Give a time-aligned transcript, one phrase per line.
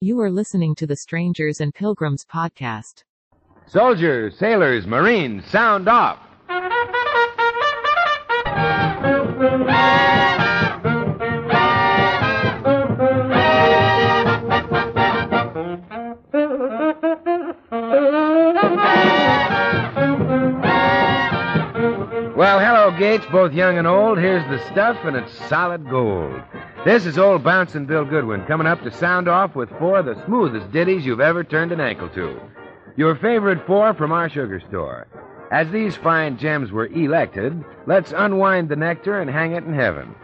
[0.00, 3.02] You are listening to the Strangers and Pilgrims podcast.
[3.66, 6.20] Soldiers, sailors, Marines, sound off.
[23.08, 24.18] Well, hello, Gates, both young and old.
[24.18, 26.42] Here's the stuff, and it's solid gold.
[26.84, 30.22] This is old Bouncing Bill Goodwin coming up to sound off with four of the
[30.26, 32.38] smoothest ditties you've ever turned an ankle to.
[32.96, 35.06] Your favorite four from our sugar store.
[35.50, 40.14] As these fine gems were elected, let's unwind the nectar and hang it in heaven.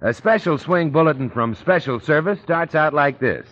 [0.00, 3.46] A special swing bulletin from Special Service starts out like this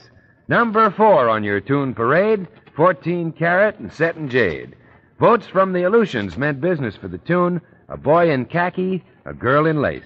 [0.48, 4.74] Number four on your tune parade 14 carat and set in jade.
[5.20, 7.60] Votes from the Aleutians meant business for the tune
[7.90, 10.04] A Boy in Khaki, A Girl in Lace.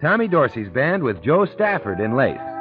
[0.00, 2.57] Tommy Dorsey's band with Jo Stafford in Lace.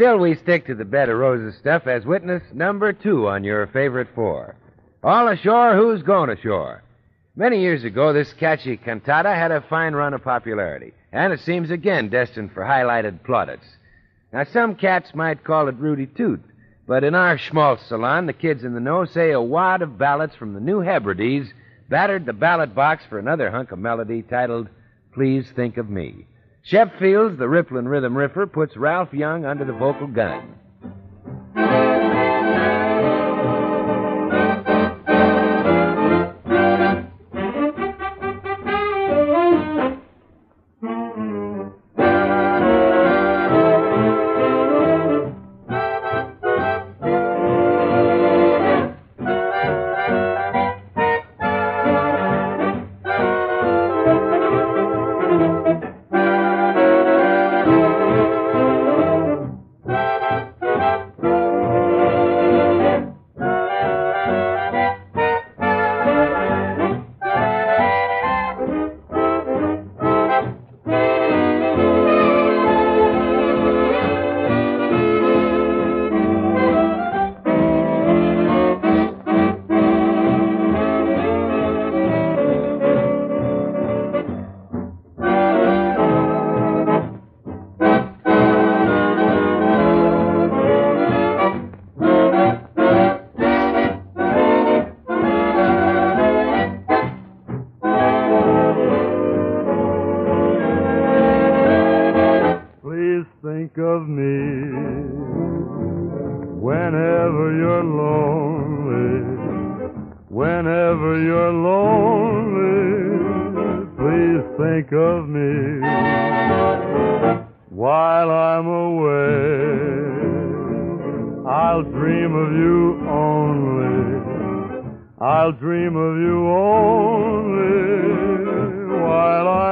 [0.00, 3.66] Still we stick to the bed of roses stuff as witness number two on your
[3.66, 4.56] favorite four.
[5.04, 6.82] All ashore, who's going ashore?
[7.36, 11.70] Many years ago, this catchy cantata had a fine run of popularity, and it seems
[11.70, 13.66] again destined for highlighted plaudits.
[14.32, 16.40] Now, some cats might call it Rudy Toot,
[16.86, 20.34] but in our schmaltz salon, the kids in the know say a wad of ballads
[20.34, 21.52] from the New Hebrides
[21.90, 24.70] battered the ballot box for another hunk of melody titled
[25.12, 26.24] Please Think of Me.
[26.62, 30.59] Shep Fields, the Rippling Rhythm Riffer, puts Ralph Young under the vocal gun.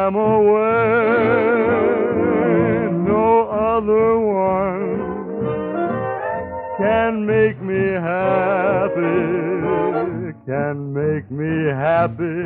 [0.09, 0.89] I'm away.
[3.07, 5.05] No other one
[6.79, 9.21] can make me happy,
[10.47, 12.41] can make me happy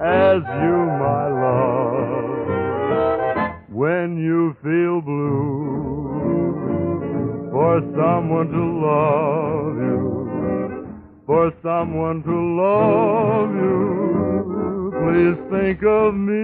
[0.00, 2.38] as you, my love.
[3.68, 6.20] When you feel blue,
[7.50, 10.10] for someone to love you
[11.26, 14.49] for someone to love you.
[15.00, 16.40] Please think of me.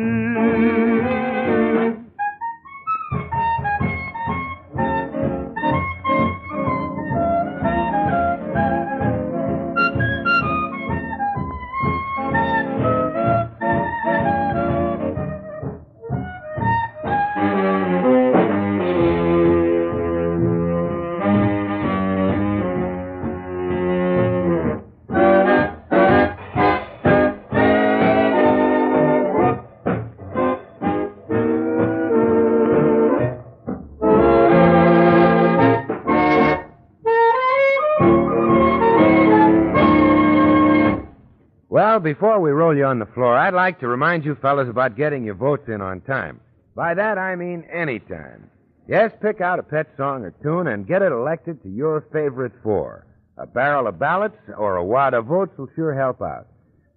[42.07, 45.25] Before we roll you on the floor, I'd like to remind you fellas about getting
[45.25, 46.41] your votes in on time.
[46.77, 48.49] By that, I mean any time.
[48.87, 52.53] Yes, pick out a pet song or tune and get it elected to your favorite
[52.63, 53.05] four.
[53.39, 56.47] A barrel of ballots or a wad of votes will sure help out.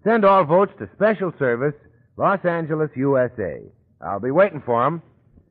[0.03, 1.73] Send all votes to Special Service,
[2.15, 3.63] Los Angeles, USA.
[4.01, 5.01] I'll be waiting for 'em.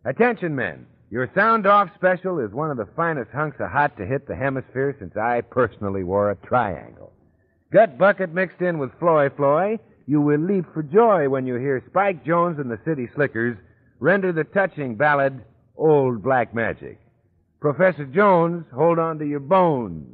[0.05, 0.87] Attention, men.
[1.11, 4.37] Your sound off special is one of the finest hunks of hot to hit the
[4.37, 7.13] hemisphere since I personally wore a triangle.
[7.71, 11.85] Gut bucket mixed in with Floy Floy, you will leap for joy when you hear
[11.91, 13.59] Spike Jones and the City Slickers
[14.01, 15.45] render the touching ballad,
[15.77, 16.99] Old Black Magic.
[17.61, 20.07] Professor Jones, hold on to your bones.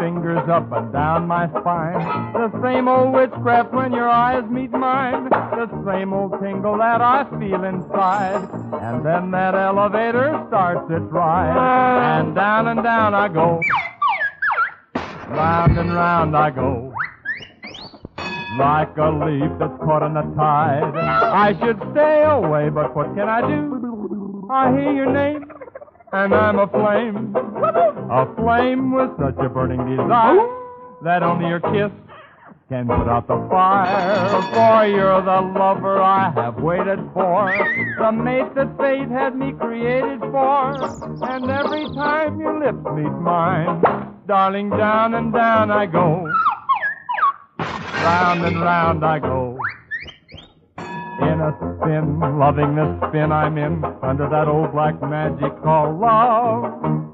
[0.00, 2.32] Fingers up and down my spine.
[2.32, 5.28] The same old witchcraft when your eyes meet mine.
[5.28, 8.48] The same old tingle that I feel inside.
[8.80, 12.20] And then that elevator starts its ride.
[12.20, 13.60] And down and down I go.
[15.28, 16.92] Round and round I go.
[18.58, 20.94] Like a leaf that's caught in the tide.
[20.96, 24.48] I should stay away, but what can I do?
[24.50, 25.44] I hear your name,
[26.12, 27.34] and I'm aflame.
[28.10, 30.46] Aflame with such a burning desire
[31.02, 31.90] that only your kiss
[32.68, 34.28] can put out the fire.
[34.52, 37.52] For you're the lover I have waited for,
[37.98, 40.74] the mate that fate had me created for.
[41.28, 43.82] And every time your lips meet mine,
[44.26, 46.26] darling, down and down I go.
[47.58, 49.59] Round and round I go.
[51.50, 57.10] In spin, loving the spin I'm in, under that old black magic called love.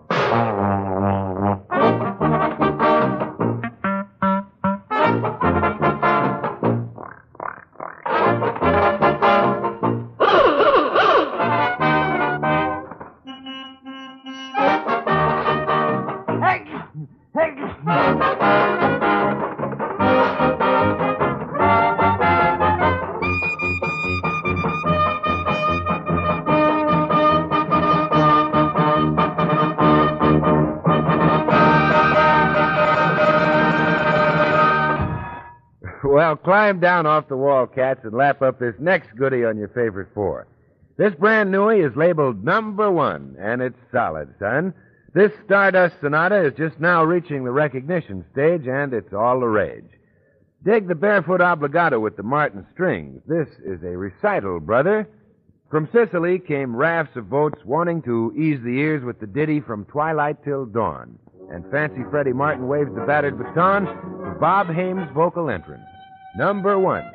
[36.27, 39.69] Well, climb down off the wall, cats, and lap up this next goodie on your
[39.69, 40.49] favorite four.
[40.97, 44.75] This brand newie is labeled number one, and it's solid, son.
[45.15, 49.89] This Stardust Sonata is just now reaching the recognition stage, and it's all the rage.
[50.65, 53.23] Dig the barefoot obligato with the Martin strings.
[53.29, 55.09] This is a recital, brother.
[55.71, 59.85] From Sicily came rafts of votes wanting to ease the ears with the ditty from
[59.85, 61.21] twilight till dawn.
[61.53, 65.87] And Fancy Freddie Martin waves the battered baton for Bob Hames' vocal entrance.
[66.37, 67.11] Number one.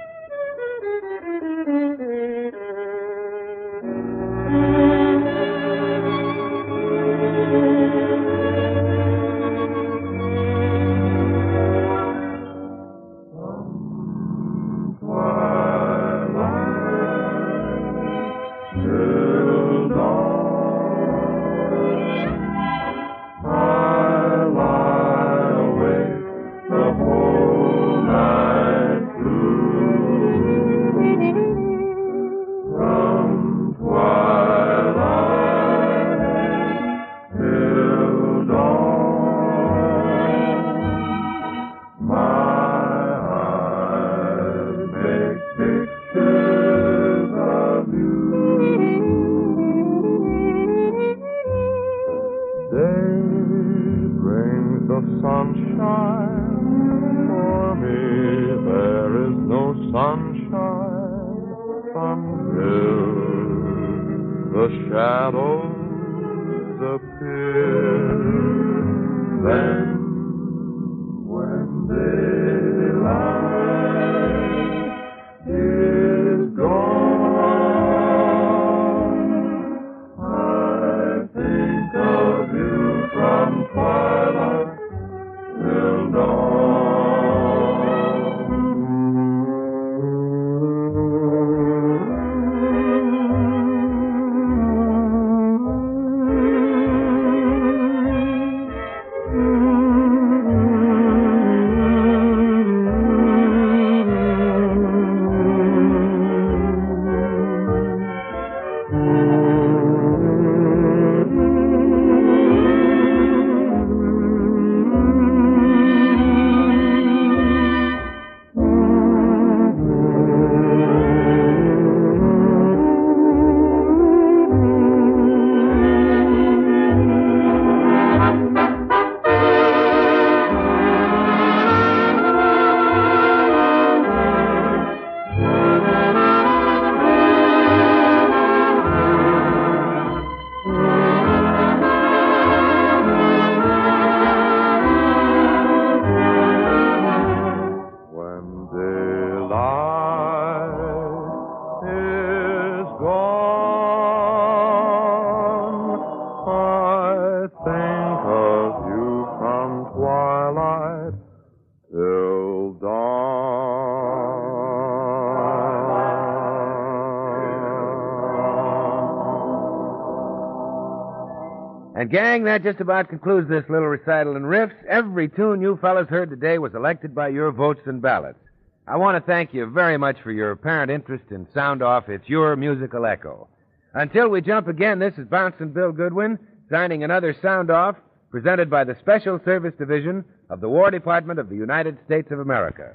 [172.12, 174.76] Gang, that just about concludes this little recital in riffs.
[174.88, 178.40] Every tune you fellas heard today was elected by your votes and ballots.
[178.86, 182.10] I want to thank you very much for your apparent interest in Sound Off.
[182.10, 183.48] It's your musical echo.
[183.94, 186.38] Until we jump again, this is Bouncing Bill Goodwin
[186.70, 187.96] signing another Sound Off
[188.30, 192.40] presented by the Special Service Division of the War Department of the United States of
[192.40, 192.94] America.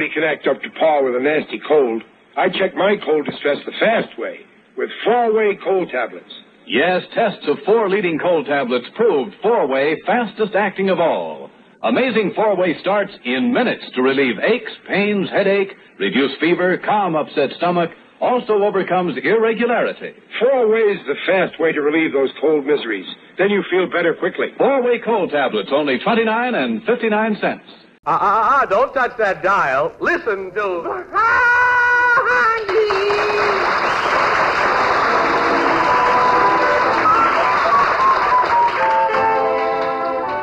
[0.00, 2.02] Nobody can act up to par with a nasty cold.
[2.34, 4.38] I check my cold distress the fast way
[4.74, 6.32] with four-way cold tablets.
[6.66, 11.50] Yes, tests of four leading cold tablets proved four-way fastest acting of all.
[11.82, 17.90] Amazing four-way starts in minutes to relieve aches, pains, headache, reduce fever, calm upset stomach,
[18.22, 20.14] also overcomes irregularity.
[20.40, 23.06] Four ways the fast way to relieve those cold miseries.
[23.36, 24.48] Then you feel better quickly.
[24.56, 27.64] Four-way cold tablets, only 29 and 59 cents.
[28.06, 29.92] Ah, ah, ah, don't touch that dial.
[30.00, 30.80] Listen to.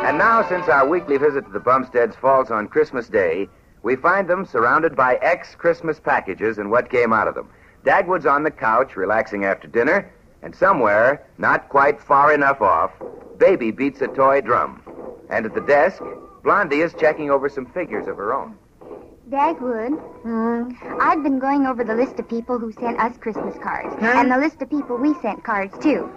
[0.06, 3.50] And now, since our weekly visit to the Bumsteads falls on Christmas Day,
[3.82, 7.50] we find them surrounded by ex Christmas packages and what came out of them.
[7.84, 10.08] Dagwood's on the couch, relaxing after dinner,
[10.44, 12.92] and somewhere, not quite far enough off,
[13.40, 14.84] Baby beats a toy drum.
[15.32, 16.04] And at the desk,
[16.48, 18.58] Blondie is checking over some figures of her own.
[19.30, 20.00] Dagwood,
[21.02, 24.38] I've been going over the list of people who sent us Christmas cards, and the
[24.38, 26.10] list of people we sent cards to.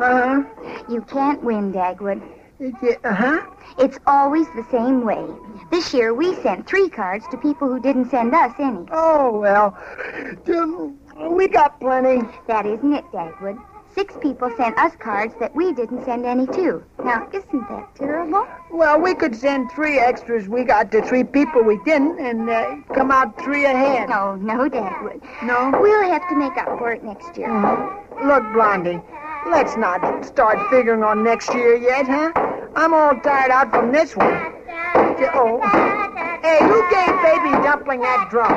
[0.00, 0.42] Uh-huh.
[0.88, 2.20] You can't win, Dagwood.
[3.04, 3.46] Uh-huh.
[3.78, 5.24] It's always the same way.
[5.70, 8.88] This year we sent three cards to people who didn't send us any.
[8.90, 9.78] Oh, well.
[11.30, 12.26] We got plenty.
[12.48, 13.62] That isn't it, Dagwood.
[13.96, 16.84] Six people sent us cards that we didn't send any to.
[17.02, 18.46] Now, isn't that terrible?
[18.70, 22.76] Well, we could send three extras we got to three people we didn't and uh,
[22.92, 24.10] come out three ahead.
[24.10, 25.22] No, no, Dagwood.
[25.42, 25.70] No?
[25.80, 27.48] We'll have to make up for it next year.
[28.22, 29.00] Look, Blondie,
[29.48, 32.32] let's not start figuring on next year yet, huh?
[32.76, 34.52] I'm all tired out from this one.
[35.32, 35.58] Oh.
[36.42, 38.52] Hey, who gave Baby Dumpling that drum?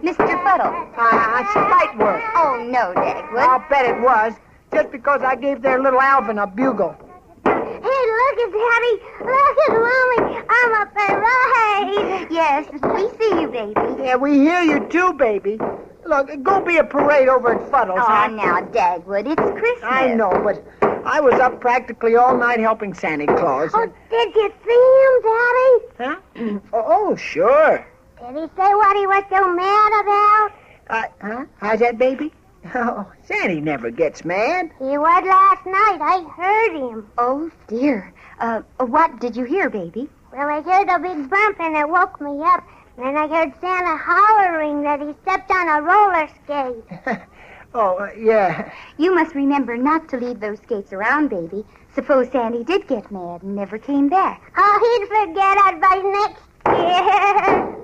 [0.00, 0.42] Mr.
[0.42, 0.72] Fuddle.
[0.96, 2.22] Ah, spite work.
[2.34, 3.46] Oh, no, Dagwood.
[3.46, 4.32] I'll bet it was,
[4.72, 6.96] just because I gave their little Alvin a bugle.
[7.44, 8.94] Hey, look at Daddy.
[9.20, 10.42] Look at Mommy.
[10.48, 12.26] I'm up and right.
[12.30, 14.02] Yes, we see you, baby.
[14.04, 15.58] Yeah, we hear you too, baby.
[16.06, 18.28] Look, go be a parade over at Fuddles, Oh, huh?
[18.28, 19.84] now, Dagwood, it's Christmas.
[19.84, 20.64] I know, but
[21.06, 23.70] I was up practically all night helping Santa Claus.
[23.74, 26.58] Oh, did you see him, Daddy?
[26.58, 26.60] Huh?
[26.72, 27.86] oh, oh, sure.
[28.18, 30.52] Did he say what he was so mad about?
[30.90, 31.44] Uh, huh?
[31.58, 32.32] How's that, baby?
[32.74, 34.70] Oh, Sandy never gets mad.
[34.78, 35.98] He was last night.
[36.00, 37.08] I heard him.
[37.18, 38.12] Oh, dear.
[38.38, 40.08] Uh, what did you hear, baby?
[40.32, 42.64] Well, I heard a big bump and it woke me up.
[42.96, 47.20] Then I heard Santa hollering that he stepped on a roller skate.
[47.72, 48.72] Oh, uh, yeah.
[48.98, 51.64] You must remember not to leave those skates around, baby.
[51.94, 54.52] Suppose Sandy did get mad and never came back.
[54.56, 57.76] Oh, he'd forget it by next year.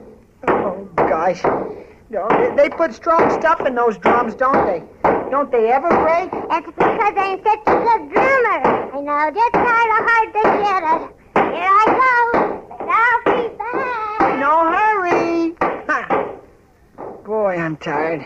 [0.48, 1.42] Oh, gosh.
[2.08, 4.82] No, they- they put strong stuff in those drums, don't they?
[5.30, 6.30] Don't they ever break?
[6.32, 8.62] It's because I'm such a good drummer.
[8.94, 11.10] I know just how hard to get it.
[11.54, 11.84] Here I
[12.32, 14.38] go, but I'll be back.
[14.38, 15.56] No hurry.
[17.24, 18.24] Boy, I'm tired.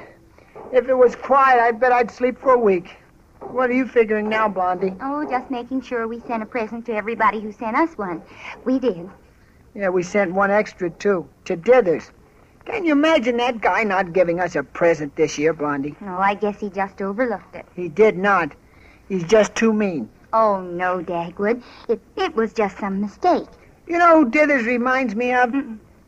[0.73, 2.97] If it was quiet, I bet I'd sleep for a week.
[3.40, 4.95] What are you figuring now, Blondie?
[5.01, 8.23] Oh, just making sure we sent a present to everybody who sent us one.
[8.64, 9.09] We did.
[9.75, 12.11] Yeah, we sent one extra, too, to Dithers.
[12.70, 15.96] Can you imagine that guy not giving us a present this year, Blondie?
[16.00, 17.66] No, I guess he just overlooked it.
[17.74, 18.52] He did not.
[19.09, 20.09] He's just too mean.
[20.33, 21.62] Oh, no, Dagwood.
[21.88, 23.48] It, it was just some mistake.
[23.88, 25.52] You know who Dithers reminds me of?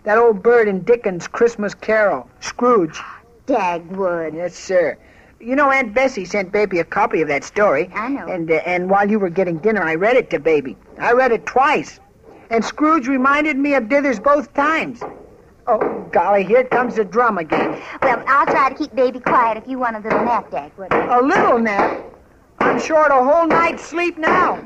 [0.05, 3.01] That old bird in Dickens' Christmas Carol, Scrooge.
[3.47, 4.35] Dagwood.
[4.35, 4.97] Yes, sir.
[5.41, 7.91] You know, Aunt Bessie sent Baby a copy of that story.
[7.93, 8.29] I know.
[8.29, 10.77] And uh, and while you were getting dinner, I read it to Baby.
[11.01, 11.99] I read it twice.
[12.51, 15.03] And Scrooge reminded me of Dithers both times.
[15.67, 17.81] Oh, golly, here comes the drum again.
[18.03, 20.91] Well, I'll try to keep baby quiet if you want a little nap, Dagwood.
[20.91, 22.05] A little nap.
[22.59, 24.57] I'm short a whole night's sleep now.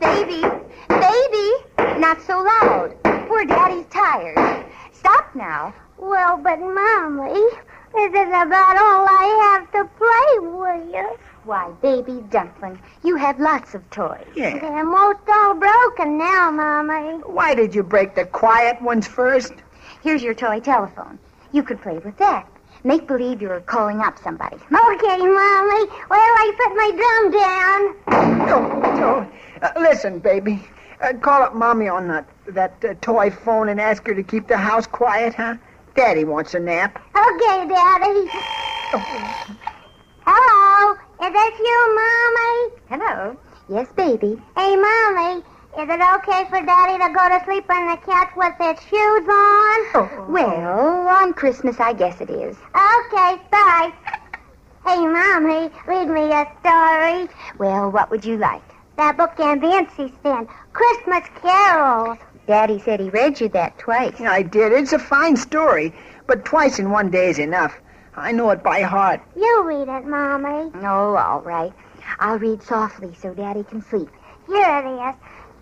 [0.00, 0.42] Baby,
[0.88, 2.94] baby, not so loud.
[3.28, 4.64] Poor Daddy's tired.
[4.92, 5.74] Stop now.
[5.98, 7.40] Well, but Mommy,
[7.94, 11.20] this is about all I have to play with.
[11.44, 14.26] Why, baby dumpling, you have lots of toys.
[14.34, 14.58] Yeah.
[14.58, 17.18] They're most all broken now, Mommy.
[17.24, 19.52] Why did you break the quiet ones first?
[20.02, 21.18] Here's your toy telephone.
[21.52, 22.48] You could play with that.
[22.84, 24.56] Make believe you're calling up somebody.
[24.56, 25.86] Okay, Mommy.
[26.06, 28.46] Where do I put my drum down?
[28.46, 28.58] No,
[29.00, 29.32] no.
[29.60, 30.64] Uh, listen, baby.
[31.00, 34.46] Uh, call up Mommy on that, that uh, toy phone and ask her to keep
[34.46, 35.56] the house quiet, huh?
[35.94, 36.96] Daddy wants a nap.
[37.16, 38.30] Okay, Daddy.
[40.24, 42.72] Hello, is this you, Mommy?
[42.88, 43.36] Hello.
[43.68, 44.40] Yes, baby.
[44.56, 45.42] Hey, Mommy,
[45.78, 49.28] is it okay for Daddy to go to sleep on the couch with his shoes
[49.28, 49.78] on?
[49.94, 50.26] Oh.
[50.28, 52.56] Well, on Christmas, I guess it is.
[52.56, 53.92] Okay, bye.
[54.84, 57.28] Hey, Mommy, read me a story.
[57.58, 58.62] Well, what would you like?
[58.96, 62.18] That book Aunt Nancy sent, Christmas Carols.
[62.48, 64.20] Daddy said he read you that twice.
[64.20, 64.72] I did.
[64.72, 65.94] It's a fine story,
[66.26, 67.78] but twice in one day is enough.
[68.16, 69.20] I know it by heart.
[69.36, 70.72] You read it, Mommy.
[70.82, 71.72] Oh, all right.
[72.18, 74.08] I'll read softly so Daddy can sleep.
[74.48, 75.14] Here it is.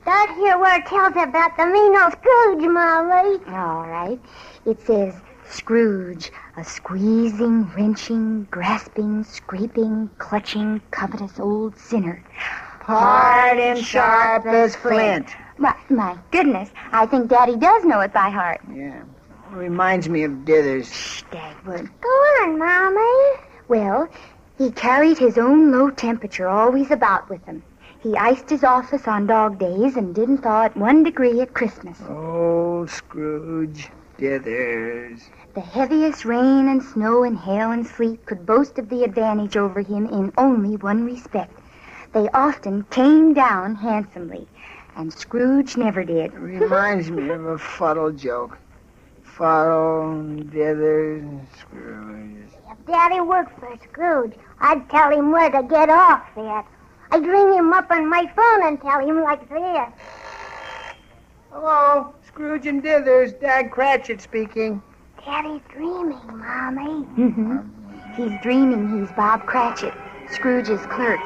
[0.06, 3.40] Start here where it tells about the mean old Scrooge, Mommy.
[3.48, 4.20] All right.
[4.64, 5.16] It says,
[5.50, 12.24] Scrooge, a squeezing, wrenching, grasping, scraping, clutching, covetous old sinner.
[12.82, 15.26] Hard and sharp as flint.
[15.58, 18.60] My, my goodness, I think Daddy does know it by heart.
[18.72, 19.02] Yeah.
[19.50, 20.84] Reminds me of Dithers.
[20.84, 21.90] Shh, Dagwood.
[22.00, 23.42] Go on, Mommy.
[23.66, 24.08] Well,
[24.56, 27.64] he carried his own low temperature always about with him.
[28.02, 31.98] He iced his office on dog days and didn't thaw it one degree at Christmas.
[32.08, 35.22] Oh, Scrooge Dithers.
[35.54, 39.80] The heaviest rain and snow and hail and sleet could boast of the advantage over
[39.80, 41.52] him in only one respect.
[42.12, 44.46] They often came down handsomely,
[44.96, 46.32] and Scrooge never did.
[46.34, 48.58] Reminds me of a fuddle joke.
[49.22, 52.48] Fuddle, Dithers, Scrooge.
[52.70, 56.66] If Daddy worked for Scrooge, I'd tell him where to get off at.
[57.10, 59.88] I'd ring him up on my phone and tell him like this.
[61.50, 63.38] Hello, Scrooge and Dithers.
[63.40, 64.82] Dad Cratchit speaking.
[65.24, 67.04] Daddy's dreaming, Mommy.
[67.16, 67.58] Mm-hmm.
[68.14, 69.94] He's dreaming he's Bob Cratchit,
[70.30, 71.20] Scrooge's clerk.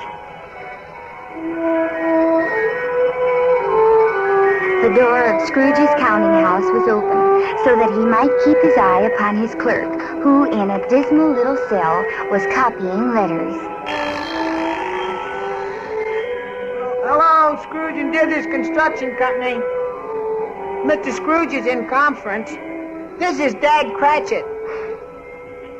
[4.82, 7.20] The door of Scrooge's counting house was open
[7.64, 11.58] so that he might keep his eye upon his clerk, who in a dismal little
[11.68, 14.29] cell was copying letters.
[17.50, 19.54] Hello, Scrooge and Dithers Construction Company.
[20.86, 21.12] Mr.
[21.12, 22.48] Scrooge is in conference.
[23.18, 24.44] This is Dad Cratchit.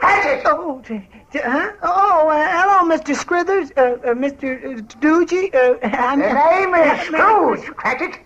[0.00, 0.42] Cratchit!
[0.46, 1.00] Oh, t-
[1.32, 1.70] huh?
[1.84, 3.14] Oh, uh, hello, Mr.
[3.14, 4.82] Scrithers, uh, uh, Mr.
[4.98, 5.54] Doogie.
[5.54, 8.18] Uh, I'm, The name is Scrooge, Cratchit.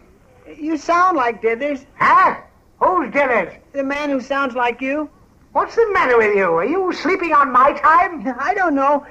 [0.57, 1.85] You sound like Dithers.
[1.97, 2.37] Huh?
[2.81, 3.59] Who's Dillard?
[3.75, 5.11] The man who sounds like you.
[5.53, 6.45] What's the matter with you?
[6.51, 8.27] Are you sleeping on my time?
[8.39, 9.07] I don't know.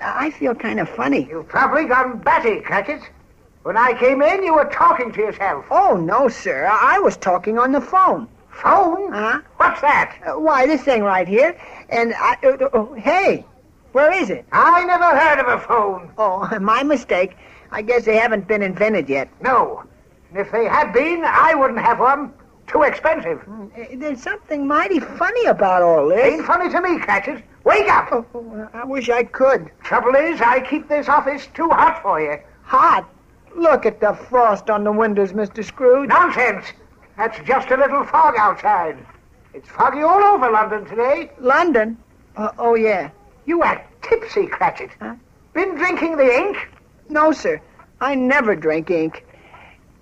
[0.00, 1.26] I feel kind of funny.
[1.28, 3.02] You've probably gone batty, Cratchit.
[3.68, 5.66] When I came in, you were talking to yourself.
[5.70, 6.66] Oh, no, sir.
[6.72, 8.26] I, was talking on the phone.
[8.48, 9.12] Phone?
[9.12, 9.42] Huh?
[9.58, 10.18] What's that?
[10.26, 11.54] Uh, why, this thing right here.
[11.90, 12.38] And I.
[12.42, 13.44] Uh, uh, oh, hey,
[13.92, 14.46] where is it?
[14.52, 16.10] I never heard of a phone.
[16.16, 17.36] Oh, my mistake.
[17.70, 19.28] I guess they haven't been invented yet.
[19.42, 19.84] No.
[20.30, 22.32] And if they had been, I wouldn't have one.
[22.68, 23.46] Too expensive.
[23.46, 26.24] Uh, There's something mighty funny about all this.
[26.24, 27.44] Ain't funny to me, Cratchit.
[27.64, 28.08] Wake up.
[28.12, 29.70] Oh, oh, I wish I could.
[29.84, 32.38] Trouble is, I keep this office too hot for you.
[32.62, 33.06] Hot.
[33.56, 35.64] Look at the frost on the windows, Mr.
[35.64, 36.08] Scrooge.
[36.08, 36.66] Nonsense.
[37.16, 38.96] That's just a little fog outside.
[39.54, 41.30] It's foggy all over London today.
[41.38, 41.96] London?
[42.36, 43.10] Uh, oh, yeah.
[43.46, 44.90] You act tipsy, Cratchit.
[45.00, 45.14] Huh?
[45.54, 46.68] Been drinking the ink?
[47.08, 47.60] No, sir.
[48.00, 49.24] I never drink ink.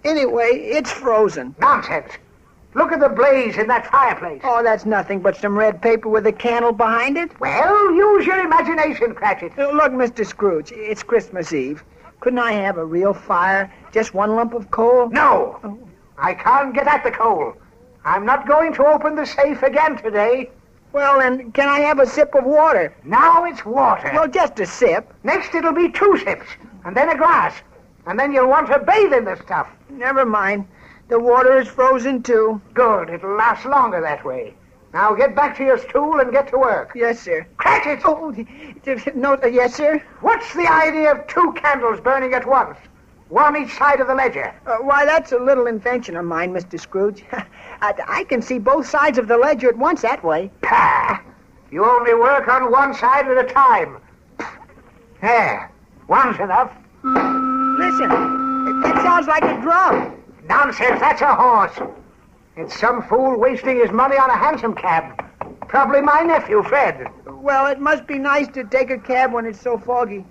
[0.05, 1.55] Anyway, it's frozen.
[1.59, 2.13] Nonsense.
[2.75, 4.43] Look at the blaze in that fireplace.
[4.45, 7.41] Oh, that's nothing but some red paper with a candle behind it.
[7.41, 9.57] Well, use your imagination, Cratchit.
[9.57, 10.27] Look, Mr.
[10.27, 11.83] Scrooge, it's Christmas Eve.
[12.21, 13.73] Couldn't I have a real fire?
[13.93, 15.09] Just one lump of coal?
[15.11, 15.61] No.
[15.63, 15.79] Oh.
[16.19, 17.55] I can't get at the coal.
[18.05, 20.51] I'm not going to open the safe again today.
[20.93, 22.95] Well, then, can I have a sip of water?
[23.05, 24.11] Now it's water.
[24.15, 25.13] Well, just a sip.
[25.25, 26.47] Next it'll be two sips,
[26.85, 27.55] and then a glass.
[28.07, 29.69] And then you'll want to bathe in the stuff.
[29.91, 30.67] Never mind.
[31.09, 32.61] The water is frozen, too.
[32.75, 33.11] Good.
[33.11, 34.55] It'll last longer that way.
[34.97, 36.93] Now get back to your stool and get to work.
[36.95, 37.47] Yes, sir.
[37.59, 38.01] Cratchit!
[38.07, 38.35] Oh,
[39.15, 40.03] no, uh, yes, sir.
[40.23, 42.79] What's the idea of two candles burning at once?
[43.29, 44.55] One each side of the ledger.
[44.67, 46.81] Uh, why, that's a little invention of mine, Mr.
[46.81, 47.27] Scrooge.
[47.83, 50.51] I, I can see both sides of the ledger at once that way.
[50.63, 51.21] Pah!
[51.71, 53.99] You only work on one side at a time.
[55.21, 55.71] There.
[56.09, 56.73] One's enough.
[57.05, 58.09] Listen,
[58.81, 60.17] that sounds like a drum.
[60.49, 61.79] Nonsense, that's a horse.
[62.57, 65.23] It's some fool wasting his money on a hansom cab.
[65.69, 67.07] Probably my nephew, Fred.
[67.27, 70.25] Well, it must be nice to take a cab when it's so foggy.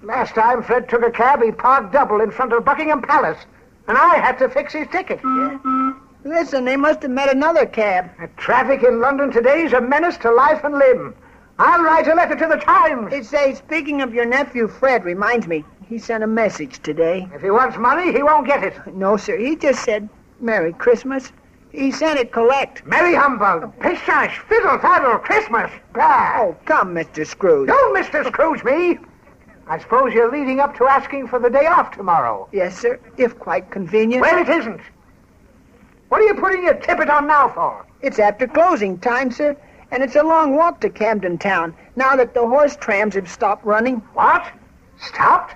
[0.00, 3.38] Last time Fred took a cab, he parked double in front of Buckingham Palace.
[3.88, 5.18] And I had to fix his ticket.
[6.24, 8.10] Listen, they must have met another cab.
[8.20, 11.16] The traffic in London today is a menace to life and limb.
[11.58, 13.12] I'll write a letter to the Times.
[13.12, 17.28] It says, speaking of your nephew, Fred, reminds me, he sent a message today.
[17.34, 18.94] If he wants money, he won't get it.
[18.94, 20.08] No, sir, he just said,
[20.40, 21.32] Merry Christmas.
[21.72, 22.86] He sent it collect.
[22.86, 25.70] Merry humbug, pish tush, fiddle faddle, Christmas.
[25.92, 26.38] Bah!
[26.38, 27.26] Oh, come, Mr.
[27.26, 27.68] Scrooge.
[27.68, 28.26] Don't Mr.
[28.26, 28.98] Scrooge me.
[29.66, 32.48] I suppose you're leading up to asking for the day off tomorrow.
[32.52, 34.22] Yes, sir, if quite convenient.
[34.22, 34.80] Well, it isn't.
[36.08, 37.84] What are you putting your tippet on now for?
[38.00, 39.54] It's after closing time, sir,
[39.90, 43.66] and it's a long walk to Camden Town, now that the horse trams have stopped
[43.66, 43.96] running.
[44.14, 44.50] What?
[45.00, 45.54] Stopped?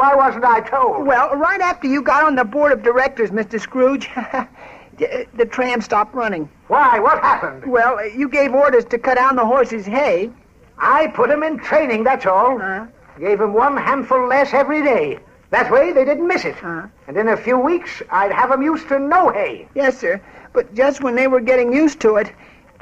[0.00, 1.06] Why wasn't I told?
[1.06, 3.60] Well, right after you got on the board of directors, Mr.
[3.60, 4.08] Scrooge,
[4.96, 6.48] the, the tram stopped running.
[6.68, 6.98] Why?
[6.98, 7.70] What happened?
[7.70, 10.30] Well, you gave orders to cut down the horses' hay.
[10.78, 12.58] I put 'em in training, that's all.
[12.58, 12.86] Huh?
[13.18, 15.18] Gave 'em one handful less every day.
[15.50, 16.54] That way they didn't miss it.
[16.54, 16.84] Huh?
[17.06, 19.68] And in a few weeks, I'd have them used to no hay.
[19.74, 20.18] Yes, sir,
[20.54, 22.32] but just when they were getting used to it,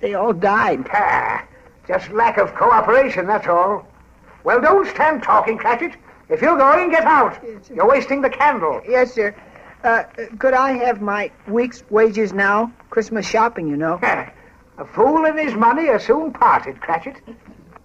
[0.01, 0.87] They all died.
[0.93, 1.43] Ah,
[1.89, 3.85] just lack of cooperation, that's all.
[4.45, 5.97] Well, don't stand talking, Cratchit.
[6.29, 7.43] If you're going, get out.
[7.75, 8.83] You're wasting the candle.
[8.87, 9.35] Yes, sir.
[9.83, 10.05] Uh,
[10.39, 12.73] could I have my week's wages now?
[12.91, 13.99] Christmas shopping, you know.
[14.79, 17.17] A fool and his money are soon parted, Cratchit.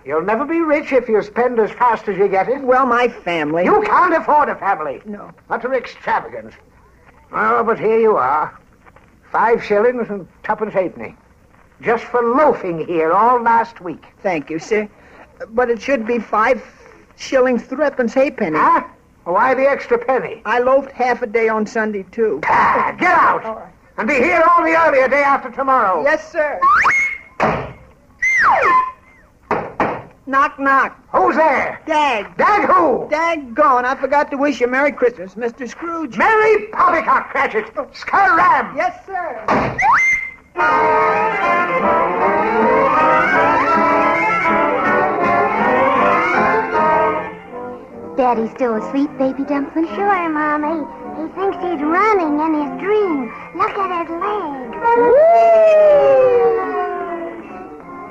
[0.05, 2.61] You'll never be rich if you spend as fast as you get it.
[2.61, 3.63] Well, my family.
[3.63, 5.01] You can't afford a family.
[5.05, 5.31] No.
[5.49, 6.53] Utter extravagance.
[7.31, 8.59] Oh, but here you are.
[9.31, 11.15] Five shillings and twopence halfpenny.
[11.81, 14.05] Just for loafing here all last week.
[14.21, 14.87] Thank you, sir.
[15.49, 16.61] But it should be five
[17.17, 18.57] shillings, threepence halfpenny.
[18.57, 18.83] Huh?
[19.23, 20.41] Why the extra penny?
[20.45, 22.41] I loafed half a day on Sunday, too.
[22.45, 23.45] Ah, get out!
[23.45, 23.73] All right.
[23.97, 26.03] And be here all the earlier day after tomorrow.
[26.03, 26.59] Yes, sir.
[30.33, 30.99] knock, knock.
[31.11, 31.79] Who's there?
[31.85, 32.35] Dag.
[32.37, 33.07] Dag who?
[33.09, 33.85] Dag gone.
[33.85, 35.69] I forgot to wish you Merry Christmas, Mr.
[35.69, 36.17] Scrooge.
[36.17, 37.73] Merry Poppycock, Cratchit.
[37.93, 38.75] Scaram.
[38.75, 39.45] Yes, sir.
[48.15, 49.87] Daddy's still asleep, baby dumpling?
[49.87, 50.85] Sure, Mommy.
[51.17, 53.33] He thinks he's running in his dream.
[53.57, 54.69] Look at his leg.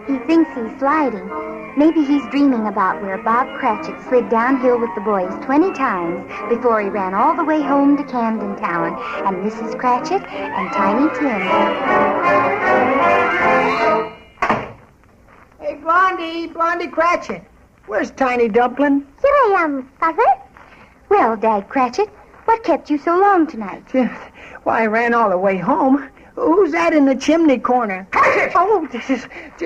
[0.09, 1.29] he thinks he's sliding.
[1.77, 6.81] Maybe he's dreaming about where Bob Cratchit slid downhill with the boys 20 times before
[6.81, 9.79] he ran all the way home to Camden Town and Mrs.
[9.79, 11.41] Cratchit and Tiny Tim.
[15.61, 17.45] Hey, Blondie, Blondie Cratchit.
[17.87, 19.01] Where's Tiny Dumpling?
[19.21, 20.25] Here I am, Father.
[21.09, 22.09] Well, Dad Cratchit,
[22.45, 23.83] what kept you so long tonight?
[24.63, 26.09] Why, I ran all the way home.
[26.37, 28.07] Who's that in the chimney corner?
[28.13, 28.53] Cratchit!
[28.55, 29.25] Oh, this is,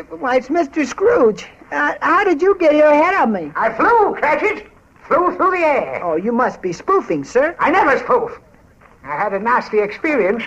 [0.09, 0.87] why, it's Mr.
[0.87, 1.47] Scrooge.
[1.71, 3.53] Uh, how did you get here ahead of me?
[3.55, 4.67] I flew, Cratchit.
[5.07, 6.01] Flew through the air.
[6.03, 7.55] Oh, you must be spoofing, sir.
[7.59, 8.41] I never spoof.
[9.05, 10.43] I had a nasty experience.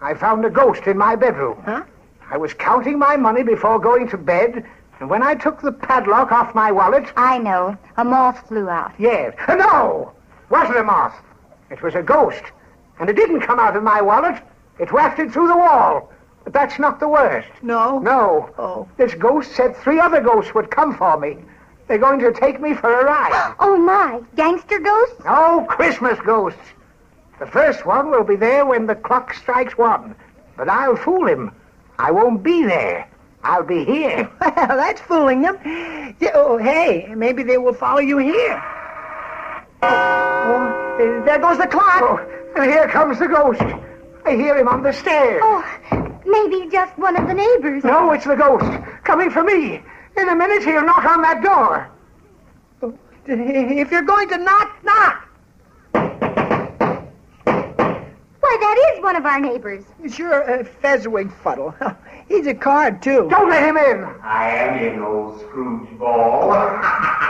[0.00, 1.60] I found a ghost in my bedroom.
[1.64, 1.82] Huh?
[2.30, 4.64] I was counting my money before going to bed,
[5.00, 7.76] and when I took the padlock off my wallet, I know.
[7.96, 8.92] A moth flew out.
[8.98, 9.34] yes.
[9.48, 10.12] Uh, no!
[10.50, 11.14] Wasn't a moth.
[11.70, 12.42] It was a ghost.
[12.98, 14.42] And it didn't come out of my wallet.
[14.78, 16.12] It wafted through the wall.
[16.44, 17.48] But that's not the worst.
[17.62, 17.98] No?
[17.98, 18.50] No.
[18.58, 18.88] Oh.
[18.98, 21.38] This ghost said three other ghosts would come for me.
[21.88, 23.54] They're going to take me for a ride.
[23.60, 24.20] Oh, my.
[24.36, 25.22] Gangster ghosts?
[25.26, 26.60] Oh, Christmas ghosts.
[27.38, 30.14] The first one will be there when the clock strikes one.
[30.56, 31.52] But I'll fool him.
[31.98, 33.09] I won't be there.
[33.42, 34.30] I'll be here.
[34.40, 35.56] Well, that's fooling them.
[36.34, 38.62] Oh, hey, maybe they will follow you here.
[39.82, 39.88] Oh,
[41.00, 42.02] oh, there goes the clock.
[42.02, 42.18] Oh,
[42.56, 43.62] and here comes the ghost.
[44.26, 45.40] I hear him on the stairs.
[45.42, 45.64] Oh,
[46.26, 47.82] maybe just one of the neighbors.
[47.84, 48.64] No, it's the ghost.
[49.04, 49.80] Coming for me.
[50.16, 51.90] In a minute, he'll knock on that door.
[53.26, 55.28] If you're going to knock, knock.
[58.40, 59.84] Why, that is one of our neighbors.
[60.12, 61.74] Sure, uh, Fezziwig Fuddle.
[62.30, 63.26] He's a card, too.
[63.28, 64.04] Don't let him in.
[64.22, 66.50] I am in, old Scrooge Ball.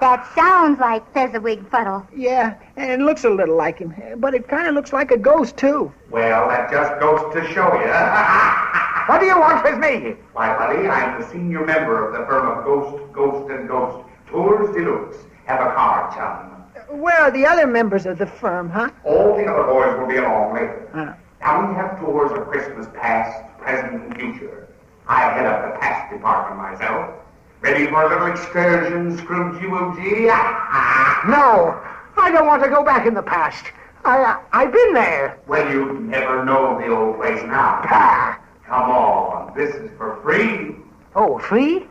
[0.00, 2.06] That sounds like Fezziwig Fuddle.
[2.14, 3.92] Yeah, and it looks a little like him.
[4.18, 5.92] But it kind of looks like a ghost, too.
[6.10, 7.90] well, that just goes to show you.
[9.08, 10.14] What do you want with me?
[10.34, 14.06] Why, buddy, I'm the senior member of the firm of Ghost, Ghost, and Ghost.
[14.30, 15.16] Tours Deluxe.
[15.46, 17.00] Have a card, chum.
[17.00, 18.90] Where are the other members of the firm, huh?
[19.04, 20.88] All the other boys will be along later.
[20.92, 24.68] Uh, Now, we have tours of Christmas past, present, and future.
[25.06, 27.14] I head up the past department myself.
[27.60, 30.28] Ready for a little excursion, Scroogey Woogey?
[31.28, 31.78] No,
[32.16, 33.64] I don't want to go back in the past.
[34.04, 35.38] I, uh, I've been there.
[35.48, 37.82] Well, you never know the old place now.
[37.90, 38.40] Ah.
[38.66, 40.76] Come on, this is for free.
[41.16, 41.86] Oh, free?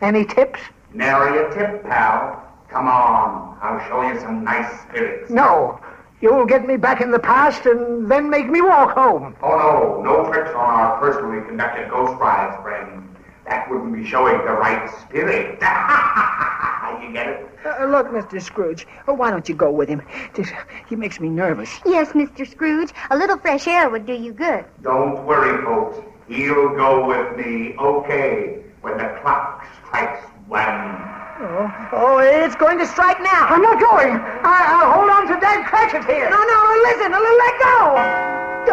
[0.00, 0.58] Any tips?
[0.94, 2.42] Nary a tip, pal.
[2.70, 5.30] Come on, I'll show you some nice spirits.
[5.30, 5.78] No.
[6.20, 9.36] You'll get me back in the past and then make me walk home.
[9.42, 13.14] Oh, no, no tricks on our personally conducted ghost rides, friend.
[13.46, 15.60] That wouldn't be showing the right spirit.
[17.02, 17.46] you get it?
[17.66, 18.40] uh, look, Mr.
[18.40, 20.02] Scrooge, oh, why don't you go with him?
[20.34, 20.50] This,
[20.88, 21.70] he makes me nervous.
[21.84, 22.48] Yes, Mr.
[22.48, 22.92] Scrooge.
[23.10, 24.64] A little fresh air would do you good.
[24.82, 25.98] Don't worry, folks.
[26.28, 31.15] He'll go with me, okay, when the clock strikes one.
[31.38, 33.46] Oh, oh, it's going to strike now.
[33.52, 34.16] I'm not going.
[34.40, 36.30] I, I'll hold on to Dad Cratchit here.
[36.30, 37.76] No, no, listen, let go.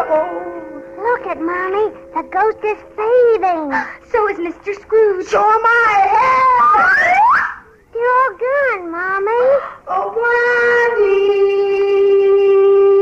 [0.08, 0.54] Oh,
[0.96, 1.92] Look at Mommy.
[2.14, 3.70] The ghost is fading.
[4.10, 4.74] So is Mr.
[4.80, 5.26] Scrooge.
[5.26, 6.08] so am I.
[6.14, 6.88] Help!
[7.92, 9.42] They're all gone, Mommy.
[9.86, 10.14] Oh,
[10.96, 12.93] There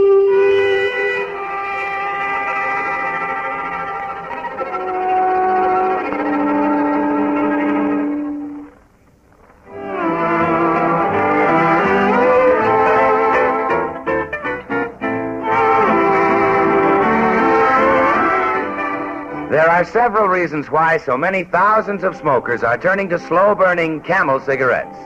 [19.73, 24.03] are are several reasons why so many thousands of smokers are turning to slow burning
[24.03, 24.99] camel cigarettes.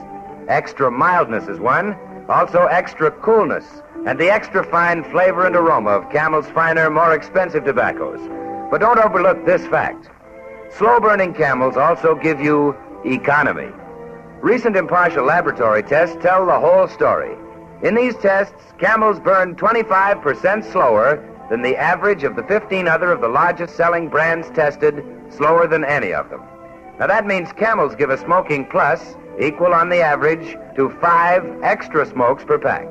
[0.49, 1.95] Extra mildness is one,
[2.27, 3.63] also extra coolness,
[4.05, 8.19] and the extra fine flavor and aroma of Camel's finer, more expensive tobaccos.
[8.69, 10.09] But don't overlook this fact.
[10.77, 12.75] Slow burning camels also give you
[13.05, 13.71] economy.
[14.41, 17.37] Recent impartial laboratory tests tell the whole story.
[17.83, 23.21] In these tests, camels burn 25% slower than the average of the 15 other of
[23.21, 26.41] the largest selling brands tested, slower than any of them.
[26.99, 32.05] Now that means camels give a smoking plus equal on the average to five extra
[32.05, 32.87] smokes per pack.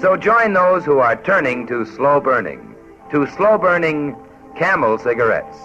[0.00, 2.74] So join those who are turning to slow burning,
[3.10, 4.16] to slow burning
[4.56, 5.58] camel cigarettes.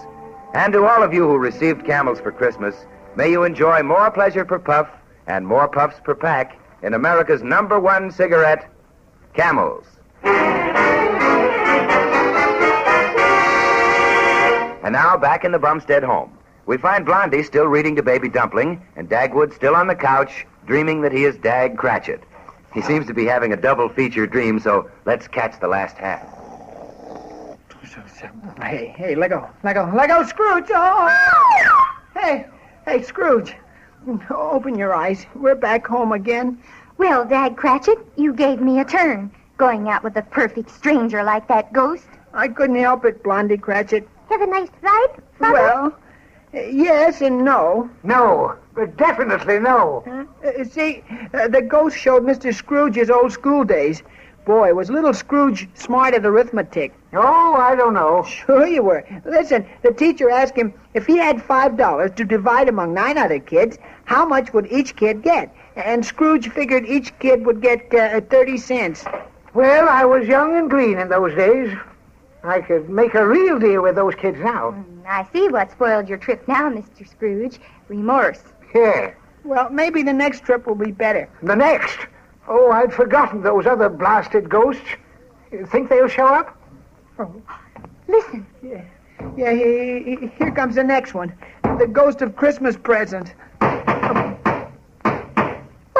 [0.54, 2.74] And to all of you who received camels for Christmas,
[3.16, 4.88] may you enjoy more pleasure per puff
[5.26, 8.68] and more puffs per pack in America's number one cigarette,
[9.32, 9.86] Camels.
[14.90, 16.36] And now back in the Bumstead home.
[16.66, 21.00] We find Blondie still reading to Baby Dumpling, and Dagwood still on the couch, dreaming
[21.02, 22.24] that he is Dag Cratchit.
[22.74, 26.26] He seems to be having a double feature dream, so let's catch the last half.
[28.60, 30.70] Hey, hey, let go, let go, let go, Scrooge!
[30.74, 31.94] Oh!
[32.18, 32.46] Hey,
[32.84, 33.54] hey, Scrooge.
[34.28, 35.24] Open your eyes.
[35.36, 36.60] We're back home again.
[36.98, 41.46] Well, Dag Cratchit, you gave me a turn, going out with a perfect stranger like
[41.46, 42.08] that ghost.
[42.34, 44.08] I couldn't help it, Blondie Cratchit.
[44.30, 45.08] Have a nice ride,
[45.40, 45.52] Father?
[45.52, 45.98] Well,
[46.52, 47.90] yes and no.
[48.04, 50.04] No, but definitely no.
[50.44, 51.02] Uh, see,
[51.34, 52.54] uh, the ghost showed Mr.
[52.54, 54.04] Scrooge his old school days.
[54.44, 56.94] Boy, was little Scrooge smart at arithmetic.
[57.12, 58.22] Oh, I don't know.
[58.22, 59.04] Sure you were.
[59.24, 63.40] Listen, the teacher asked him if he had five dollars to divide among nine other
[63.40, 65.52] kids, how much would each kid get?
[65.74, 69.04] And Scrooge figured each kid would get uh, 30 cents.
[69.54, 71.76] Well, I was young and green in those days.
[72.42, 74.70] I could make a real deal with those kids now.
[74.70, 77.08] Mm, I see what spoiled your trip now, Mr.
[77.08, 77.58] Scrooge.
[77.88, 78.42] Remorse.
[78.74, 79.12] Yeah.
[79.44, 81.28] Well, maybe the next trip will be better.
[81.42, 81.98] The next?
[82.48, 84.96] Oh, I'd forgotten those other blasted ghosts.
[85.52, 86.56] You think they'll show up?
[87.18, 87.42] Oh.
[88.08, 88.46] Listen.
[88.62, 88.82] Yeah,
[89.36, 91.32] yeah he, he, here comes the next one.
[91.78, 93.34] The ghost of Christmas present.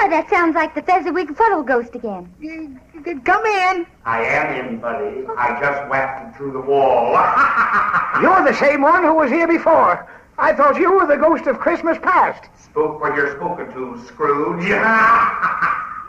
[0.00, 2.32] Why, that sounds like the Fezziwig Fuddle ghost again.
[2.40, 2.80] you
[3.22, 3.86] Come in.
[4.06, 5.26] I am in, buddy.
[5.36, 7.10] I just wafted through the wall.
[8.22, 10.08] You're the same one who was here before.
[10.38, 12.48] I thought you were the ghost of Christmas past.
[12.58, 14.70] Spook when you're spoken to, Scrooge.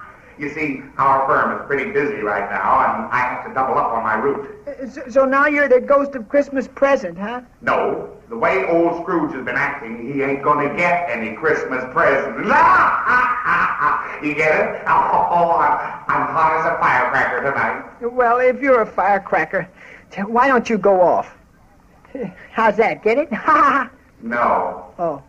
[0.41, 3.91] you see, our firm is pretty busy right now, and I have to double up
[3.93, 4.49] on my route.
[4.67, 7.41] Uh, So, so now you're the ghost of Christmas present, huh?
[7.61, 12.39] No, the way old Scrooge has been acting, he ain't gonna get any Christmas presents.
[14.25, 14.81] you get it?
[15.33, 15.73] Oh, I'm,
[16.07, 18.11] I'm hot as a firecracker tonight.
[18.11, 19.69] Well, if you're a firecracker,
[20.25, 21.37] why don't you go off?
[22.51, 23.03] How's that?
[23.03, 23.31] Get it?
[23.31, 23.89] Ha!
[24.21, 24.93] No.
[24.99, 25.23] oh.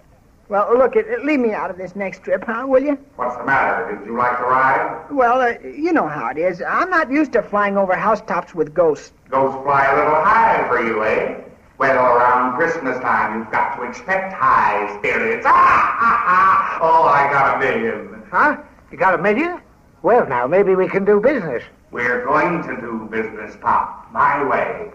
[0.53, 2.99] Well, look, it, leave me out of this next trip, huh, will you?
[3.17, 3.97] What's the matter?
[3.97, 5.07] Did you like to ride?
[5.11, 6.61] Well, uh, you know how it is.
[6.61, 9.13] I'm not used to flying over housetops with ghosts.
[9.31, 11.41] Ghosts fly a little high for you, eh?
[11.79, 15.47] Well, around Christmas time, you've got to expect high spirits.
[15.49, 16.79] Ah, ah, Ah!
[16.83, 18.23] Oh, I got a million.
[18.31, 18.59] Huh?
[18.91, 19.59] You got a million?
[20.03, 21.63] Well, now, maybe we can do business.
[21.93, 24.13] We're going to do business, Pop.
[24.13, 24.91] My way.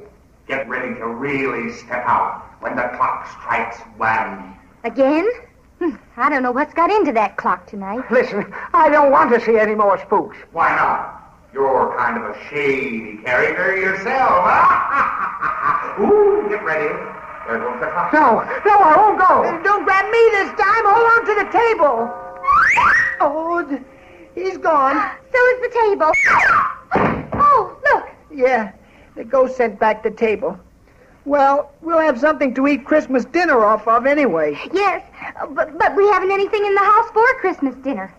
[0.48, 4.54] Get ready to really step out when the clock strikes one.
[4.84, 5.28] Again?
[5.80, 8.10] Hmm, I don't know what's got into that clock tonight.
[8.12, 10.38] Listen, I don't want to see any more spooks.
[10.52, 11.24] Why not?
[11.54, 14.46] You're kind of a shady character yourself.
[16.00, 16.94] Ooh, get ready.
[17.48, 18.14] There goes the clock.
[18.14, 19.44] No, no, I won't go.
[19.44, 20.84] Uh, Don't grab me this time.
[20.86, 22.10] Hold on to the table.
[23.20, 23.80] Oh,
[24.36, 25.12] he's gone.
[25.32, 26.12] So is the table.
[27.40, 28.10] Oh, look.
[28.32, 28.72] Yeah,
[29.16, 30.60] the ghost sent back the table.
[31.28, 34.58] Well, we'll have something to eat Christmas dinner off of anyway.
[34.72, 35.04] Yes,
[35.50, 38.16] but, but we haven't anything in the house for Christmas dinner.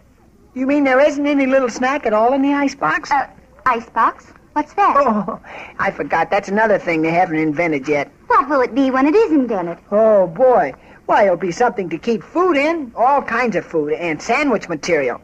[0.52, 3.10] You mean there isn't any little snack at all in the icebox?
[3.10, 3.26] Uh,
[3.64, 4.26] icebox?
[4.52, 4.94] What's that?
[4.98, 5.40] Oh,
[5.78, 6.28] I forgot.
[6.28, 8.12] That's another thing they haven't invented yet.
[8.26, 9.78] What will it be when it is invented?
[9.90, 10.74] Oh, boy.
[11.06, 12.92] Why, it'll be something to keep food in.
[12.94, 15.22] All kinds of food and sandwich material.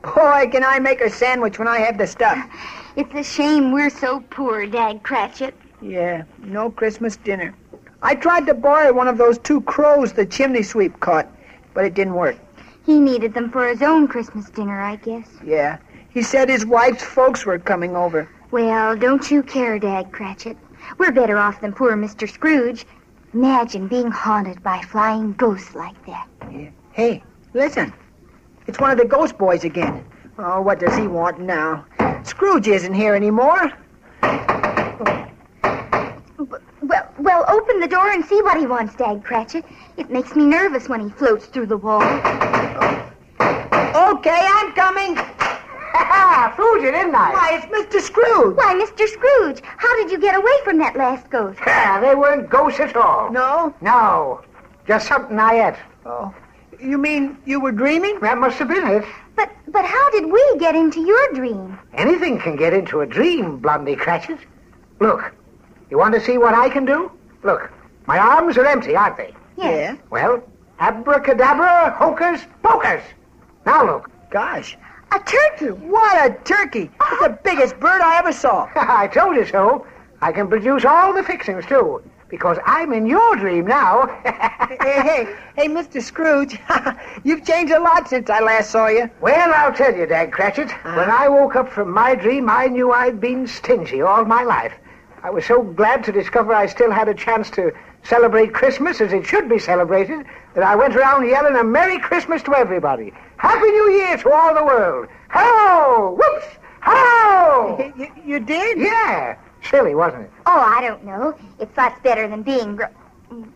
[0.00, 2.38] Boy, can I make a sandwich when I have the stuff.
[2.96, 5.52] It's a shame we're so poor, Dag Cratchit.
[5.80, 7.54] Yeah, no Christmas dinner.
[8.02, 11.28] I tried to borrow one of those two crows the chimney sweep caught,
[11.74, 12.36] but it didn't work.
[12.84, 15.28] He needed them for his own Christmas dinner, I guess.
[15.44, 15.78] Yeah.
[16.10, 18.28] He said his wife's folks were coming over.
[18.50, 20.56] Well, don't you care, Dag Cratchit.
[20.98, 22.30] We're better off than poor Mr.
[22.30, 22.86] Scrooge.
[23.34, 26.28] Imagine being haunted by flying ghosts like that.
[26.50, 26.70] Yeah.
[26.92, 27.22] Hey,
[27.54, 27.92] listen.
[28.66, 30.04] It's one of the ghost boys again.
[30.38, 31.84] Oh, what does he want now?
[32.22, 33.72] Scrooge isn't here anymore.
[34.22, 35.25] Oh.
[36.86, 39.64] Well, Well, open the door and see what he wants, Dag Cratchit.
[39.96, 42.02] It makes me nervous when he floats through the wall.
[42.02, 42.12] Okay,
[44.58, 45.16] I'm coming.
[45.16, 47.32] Ha Fooled you, didn't I?
[47.32, 48.00] Why, it's Mr.
[48.00, 48.56] Scrooge.
[48.56, 49.06] Why, Mr.
[49.08, 51.58] Scrooge, how did you get away from that last ghost?
[51.64, 53.30] Ha, they weren't ghosts at all.
[53.32, 53.74] No?
[53.80, 54.42] No.
[54.86, 55.76] Just something I ate.
[56.04, 56.32] Oh.
[56.78, 58.20] You mean you were dreaming?
[58.20, 59.04] That must have been it.
[59.34, 61.78] But but how did we get into your dream?
[61.94, 64.38] Anything can get into a dream, Blondie Cratchit.
[65.00, 65.32] Look,
[65.90, 67.10] you want to see what I can do?
[67.42, 67.70] Look,
[68.06, 69.34] my arms are empty, aren't they?
[69.56, 69.96] Yeah.
[70.10, 70.42] Well,
[70.78, 73.02] abracadabra, hocus pocus.
[73.64, 74.10] Now look.
[74.30, 74.76] Gosh.
[75.12, 75.66] A turkey.
[75.66, 76.90] What a turkey.
[77.00, 78.68] It's the biggest bird I ever saw.
[78.74, 79.86] I told you so.
[80.20, 84.06] I can produce all the fixings, too, because I'm in your dream now.
[84.24, 86.02] hey, hey, hey, Mr.
[86.02, 86.58] Scrooge.
[87.24, 89.08] You've changed a lot since I last saw you.
[89.20, 90.70] well, I'll tell you, Dag Cratchit.
[90.84, 91.24] When uh-huh.
[91.24, 94.72] I woke up from my dream, I knew I'd been stingy all my life.
[95.26, 97.72] I was so glad to discover I still had a chance to
[98.04, 100.24] celebrate Christmas as it should be celebrated
[100.54, 103.12] that I went around yelling a Merry Christmas to everybody.
[103.36, 105.08] Happy New Year to all the world.
[105.30, 106.16] Ho!
[106.16, 106.46] Whoops!
[106.82, 107.92] Ho!
[107.98, 108.78] You, you did?
[108.78, 109.36] Yeah.
[109.68, 110.30] Silly, wasn't it?
[110.46, 111.36] Oh, I don't know.
[111.58, 112.84] It's lots better than being gr-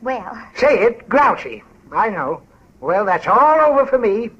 [0.02, 0.36] well.
[0.56, 1.62] Say it, grouchy.
[1.92, 2.42] I know.
[2.80, 4.30] Well, that's all over for me.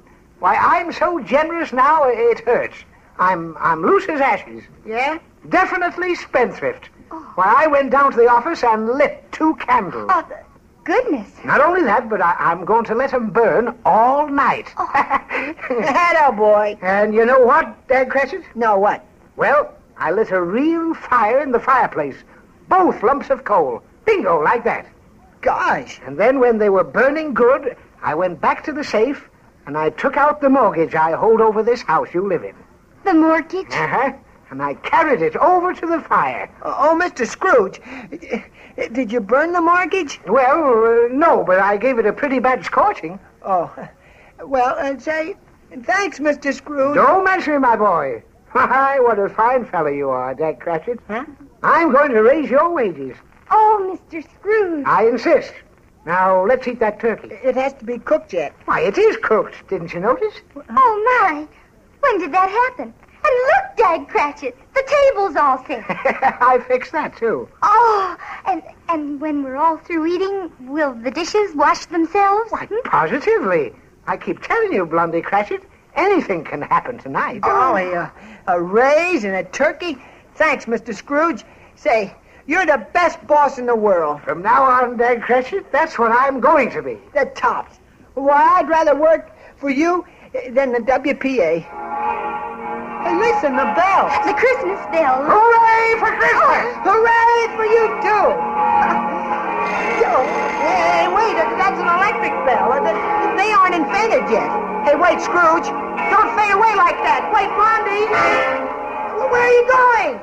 [0.40, 2.78] Why, I'm so generous now, it hurts.
[3.20, 4.64] I'm I'm loose as ashes.
[4.84, 5.20] Yeah?
[5.48, 6.88] Definitely spendthrift.
[7.10, 10.10] Why, I went down to the office and lit two candles.
[10.12, 10.24] Oh,
[10.84, 11.28] goodness.
[11.44, 14.72] Not only that, but I, I'm going to let 'em burn all night.
[14.76, 16.78] Hello, boy.
[16.82, 18.44] and you know what, Dad Cratchit?
[18.54, 19.04] No, what?
[19.36, 22.16] Well, I lit a real fire in the fireplace.
[22.68, 23.82] Both lumps of coal.
[24.04, 24.86] Bingo, like that.
[25.40, 26.00] Gosh.
[26.06, 29.28] And then when they were burning good, I went back to the safe
[29.66, 32.54] and I took out the mortgage I hold over this house you live in.
[33.04, 33.66] The mortgage?
[33.72, 34.12] Uh-huh.
[34.50, 36.50] And I carried it over to the fire.
[36.62, 37.26] Oh, Mr.
[37.26, 37.80] Scrooge.
[38.92, 40.20] Did you burn the mortgage?
[40.26, 43.20] Well, uh, no, but I gave it a pretty bad scorching.
[43.42, 43.72] Oh.
[44.42, 45.36] Well, uh, say,
[45.82, 46.52] thanks, Mr.
[46.52, 46.96] Scrooge.
[46.96, 48.22] Don't mention it, my boy.
[48.52, 50.98] Why, what a fine fellow you are, Jack Cratchit.
[51.06, 51.24] Huh?
[51.62, 53.16] I'm going to raise your wages.
[53.50, 54.24] Oh, Mr.
[54.34, 54.84] Scrooge.
[54.86, 55.52] I insist.
[56.06, 57.28] Now, let's eat that turkey.
[57.44, 58.54] It has to be cooked yet.
[58.64, 59.68] Why, it is cooked.
[59.68, 60.34] Didn't you notice?
[60.56, 61.46] Oh, my.
[62.00, 62.94] When did that happen?
[63.22, 65.84] And look, Dag Cratchit, the table's all set.
[65.88, 67.48] I fixed that, too.
[67.62, 68.16] Oh,
[68.46, 72.50] and and when we're all through eating, will the dishes wash themselves?
[72.50, 73.72] Why, positively.
[74.06, 75.62] I keep telling you, Blondie Cratchit,
[75.94, 77.40] anything can happen tonight.
[77.44, 78.12] Oh, Golly, a,
[78.48, 79.98] a raise and a turkey?
[80.34, 80.94] Thanks, Mr.
[80.94, 81.44] Scrooge.
[81.76, 82.14] Say,
[82.46, 84.22] you're the best boss in the world.
[84.22, 86.98] From now on, Dag Cratchit, that's what I'm going to be.
[87.14, 87.78] The tops.
[88.14, 90.04] Why, I'd rather work for you
[90.50, 91.66] than the WPA.
[93.10, 94.06] Hey, listen, the bell.
[94.22, 95.26] The Christmas bell.
[95.26, 96.62] Hooray for Christmas!
[96.86, 98.26] Hooray for you, too.
[100.06, 100.22] oh,
[100.62, 102.70] hey, wait, uh, that's an electric bell.
[102.70, 102.86] Uh,
[103.34, 104.46] They aren't invented yet.
[104.86, 105.66] Hey, wait, Scrooge.
[106.14, 107.26] Don't fade away like that.
[107.34, 108.06] Wait, Blondie.
[109.26, 110.14] Where are you going?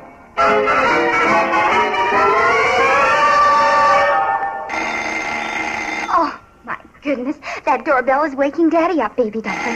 [6.09, 7.35] Oh, my goodness.
[7.65, 9.75] That doorbell is waking Daddy up, baby Dumpling.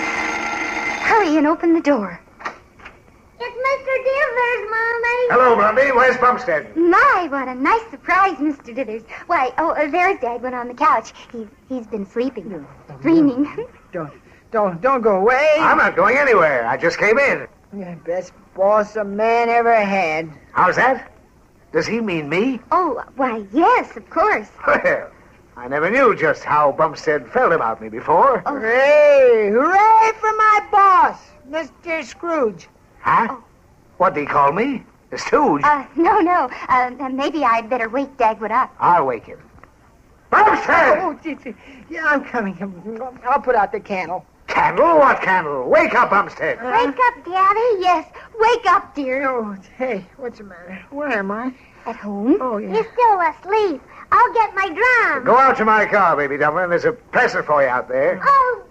[1.04, 2.22] Hurry and open the door.
[3.44, 3.94] It's Mr.
[4.06, 5.20] Dithers, Mommy.
[5.32, 5.92] Hello, Blondie.
[5.92, 6.78] Where's Bumstead?
[6.78, 8.76] My, what a nice surprise, Mr.
[8.76, 9.04] Dithers.
[9.26, 11.12] Why, oh, uh, there's Dagwood on the couch.
[11.32, 12.66] He's, he's been sleeping,
[13.02, 13.68] dreaming.
[13.92, 14.14] Don't,
[14.52, 15.50] don't, don't go away.
[15.60, 16.66] I'm not going anywhere.
[16.68, 17.48] I just came in.
[17.76, 20.30] Yeah, Best boss a man ever had.
[20.52, 21.12] How's that?
[21.74, 22.60] Does he mean me?
[22.72, 24.50] oh, why, yes, of course.
[24.68, 25.12] Well,
[25.58, 28.40] I never knew just how Bumstead felt about me before.
[28.46, 29.50] Hooray!
[29.52, 31.20] Hooray for my boss,
[31.50, 32.04] Mr.
[32.04, 32.68] Scrooge.
[33.02, 33.38] Huh?
[33.98, 34.84] What'd he call me?
[35.10, 35.62] The stooge?
[35.64, 36.50] Uh, no, no.
[36.70, 38.74] Uh, uh, maybe I'd better wake Dagwood up.
[38.80, 39.40] I'll wake him.
[40.30, 41.00] Bumstead!
[41.00, 41.54] Oh, gee, gee.
[41.90, 42.56] yeah, I'm coming.
[43.26, 44.26] I'll put out the candle.
[44.48, 44.98] Candle?
[44.98, 45.68] What candle?
[45.70, 46.58] Wake up, Bumstead.
[46.64, 47.60] Wake up, Daddy.
[47.80, 48.08] Yes,
[48.40, 49.30] wake up, dear.
[49.30, 50.86] Oh, hey, what's the matter?
[50.90, 51.54] Where am I?
[51.86, 52.38] At home?
[52.40, 52.74] Oh, yeah.
[52.74, 53.82] You're still asleep.
[54.12, 55.24] I'll get my drum.
[55.26, 56.70] Go out to my car, baby Dumpling.
[56.70, 58.22] There's a present for you out there.
[58.24, 58.64] Oh,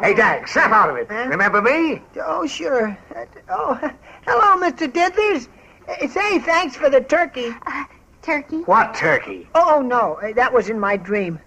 [0.00, 1.08] Hey, Dag, snap out of it.
[1.10, 1.26] Huh?
[1.28, 2.00] Remember me?
[2.24, 2.96] Oh, sure.
[3.48, 3.74] Oh,
[4.26, 4.86] hello, Mr.
[4.90, 5.48] Dithers.
[5.88, 7.52] Uh, Say, thanks for the turkey.
[7.66, 7.84] Uh,
[8.22, 8.58] turkey?
[8.58, 9.48] What turkey?
[9.56, 11.40] Oh, no, uh, that was in my dream.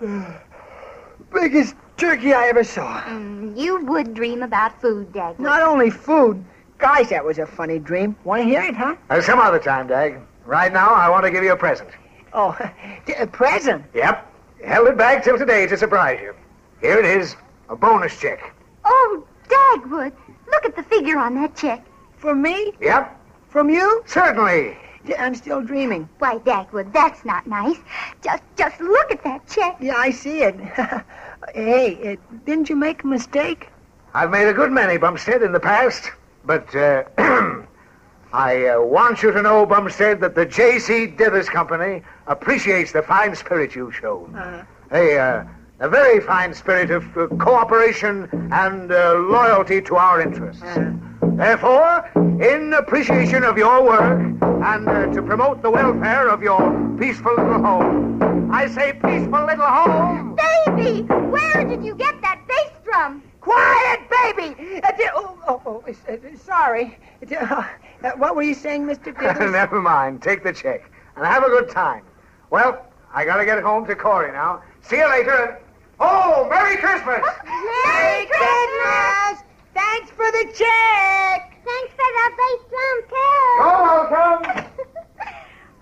[1.32, 3.02] Biggest turkey I ever saw.
[3.02, 5.40] Mm, you would dream about food, Dag.
[5.40, 6.44] Not only food.
[6.78, 8.14] Gosh, that was a funny dream.
[8.22, 8.94] Want to hear it, huh?
[9.10, 10.18] Uh, some other time, Dag.
[10.46, 11.90] Right now, I want to give you a present.
[12.32, 12.56] Oh,
[13.18, 13.84] a present.
[13.94, 14.26] Yep.
[14.64, 16.34] Held it back till today to surprise you.
[16.80, 17.36] Here it is,
[17.70, 18.54] a bonus check.
[18.84, 20.12] Oh, Dagwood.
[20.50, 21.84] Look at the figure on that check.
[22.18, 22.72] For me?
[22.80, 23.16] Yep,
[23.48, 24.02] From you?
[24.06, 24.76] certainly.
[25.18, 26.08] I'm still dreaming.
[26.18, 27.78] Why, Dagwood, that's not nice.
[28.22, 29.76] Just, just look at that check.
[29.80, 30.56] Yeah, I see it.
[31.54, 33.68] hey, uh, didn't you make a mistake?
[34.12, 36.10] I've made a good many, Bumstead, in the past,
[36.44, 37.04] but uh,
[38.32, 41.06] I uh, want you to know, Bumstead, that the J.C.
[41.06, 44.34] Dithers Company appreciates the fine spirit you've shown.
[44.34, 45.44] Uh, A, uh,
[45.80, 50.62] a very fine spirit of uh, cooperation and uh, loyalty to our interests.
[50.62, 52.06] uh, Therefore,
[52.42, 56.60] in appreciation of your work and uh, to promote the welfare of your
[56.98, 60.36] peaceful little home, I say peaceful little home.
[60.36, 63.22] Baby, where did you get that bass drum?
[63.40, 64.82] quiet, baby!
[64.84, 66.98] Uh, di- oh, oh, oh, uh, uh, sorry.
[67.32, 67.64] Uh,
[68.04, 69.14] uh, what were you saying, Mr.
[69.16, 69.50] Dithers?
[69.52, 70.20] Never mind.
[70.20, 72.04] Take the check and have a good time.
[72.50, 74.62] Well, I gotta get home to Cora now.
[74.82, 75.58] See you later.
[76.00, 77.20] And oh, Merry Christmas!
[77.84, 79.44] Merry Christmas!
[79.74, 81.58] Thanks for the check!
[81.64, 83.54] Thanks for the bass drum, too.
[83.58, 84.64] You're welcome.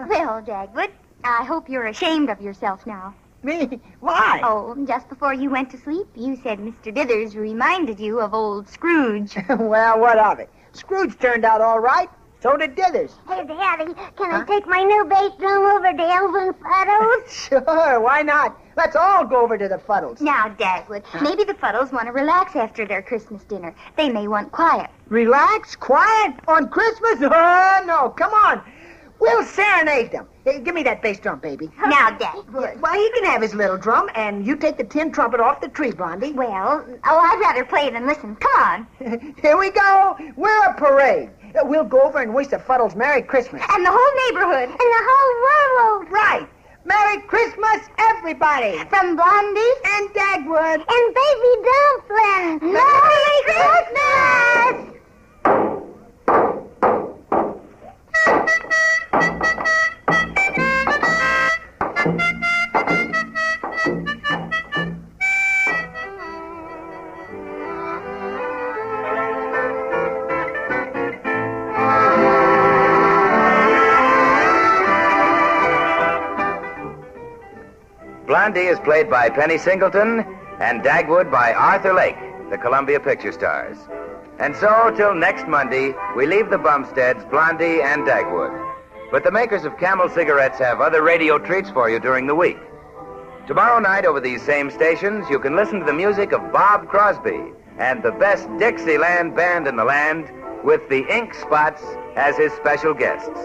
[0.08, 0.90] Well, Dagwood,
[1.24, 3.16] I hope you're ashamed of yourself now.
[3.42, 3.80] Me?
[3.98, 4.40] Why?
[4.44, 6.94] Oh, just before you went to sleep, you said Mr.
[6.94, 9.36] Dithers reminded you of old Scrooge.
[9.48, 10.50] well, what of it?
[10.72, 12.08] Scrooge turned out all right.
[12.40, 13.10] So did Dithers.
[13.26, 17.28] Hey, Daddy, can I take my new bass drum over to Elvin Fuddles?
[17.48, 18.56] Sure, why not?
[18.76, 20.20] Let's all go over to the Fuddles.
[20.20, 23.74] Now, Dagwood, maybe the Fuddles want to relax after their Christmas dinner.
[23.96, 24.88] They may want quiet.
[25.08, 27.18] Relax, quiet, on Christmas?
[27.22, 28.62] Oh, no, come on.
[29.18, 30.28] We'll serenade them.
[30.44, 31.68] Hey, give me that bass drum, baby.
[31.86, 32.80] Now, Dagwood.
[32.80, 35.68] Well, he can have his little drum, and you take the tin trumpet off the
[35.68, 36.32] tree, Blondie.
[36.32, 38.36] Well, oh, I'd rather play than listen.
[38.36, 38.86] Come on.
[39.42, 40.16] Here we go.
[40.36, 41.30] We're a parade.
[41.64, 43.62] We'll go over and wish the Fuddles Merry Christmas.
[43.70, 44.68] And the whole neighborhood.
[44.68, 46.10] And the whole world.
[46.10, 46.46] Right.
[46.84, 48.78] Merry Christmas, everybody.
[48.88, 50.84] From Blondie And Dagwood.
[50.88, 52.72] and Baby Dumpling.
[52.72, 54.94] Merry Christmas!
[78.48, 80.20] Blondie is played by Penny Singleton
[80.58, 82.16] and Dagwood by Arthur Lake,
[82.48, 83.76] the Columbia Picture Stars.
[84.38, 88.58] And so, till next Monday, we leave the Bumsteads, Blondie, and Dagwood.
[89.10, 92.56] But the makers of Camel cigarettes have other radio treats for you during the week.
[93.46, 97.52] Tomorrow night, over these same stations, you can listen to the music of Bob Crosby
[97.76, 100.26] and the best Dixieland band in the land
[100.64, 101.82] with the Ink Spots
[102.16, 103.38] as his special guests.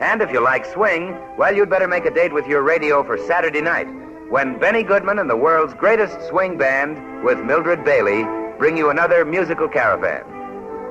[0.00, 3.18] And if you like swing, well, you'd better make a date with your radio for
[3.18, 3.86] Saturday night
[4.30, 8.22] when Benny Goodman and the world's greatest swing band with Mildred Bailey
[8.58, 10.22] bring you another musical caravan.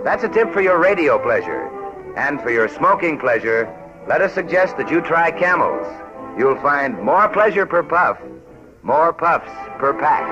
[0.03, 1.69] That's a tip for your radio pleasure.
[2.17, 3.73] And for your smoking pleasure,
[4.09, 5.87] let us suggest that you try camels.
[6.37, 8.19] You'll find more pleasure per puff,
[8.83, 10.27] more puffs per pack.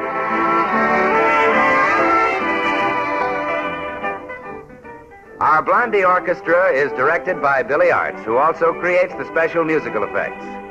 [5.39, 10.66] Our Blondie Orchestra is directed by Billy Artzt, who also creates the special musical effects.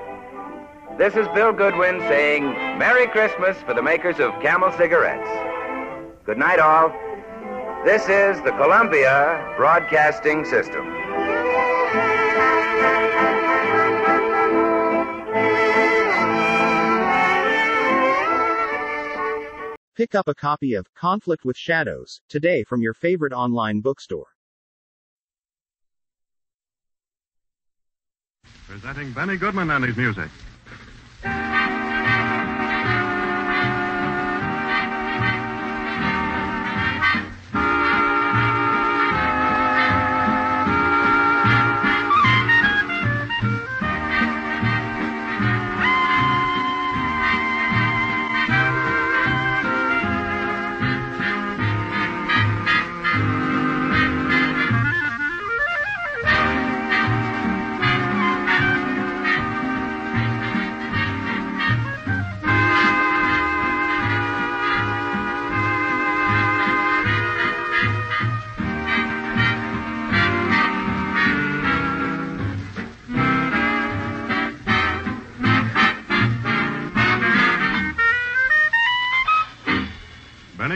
[0.99, 2.43] This is Bill Goodwin saying
[2.79, 5.29] Merry Christmas for the makers of Camel cigarettes.
[6.25, 6.89] Good night, all.
[7.85, 10.87] This is the Columbia Broadcasting System.
[19.95, 24.29] Pick up a copy of Conflict with Shadows today from your favorite online bookstore.
[28.67, 30.31] Presenting Benny Goodman and his music.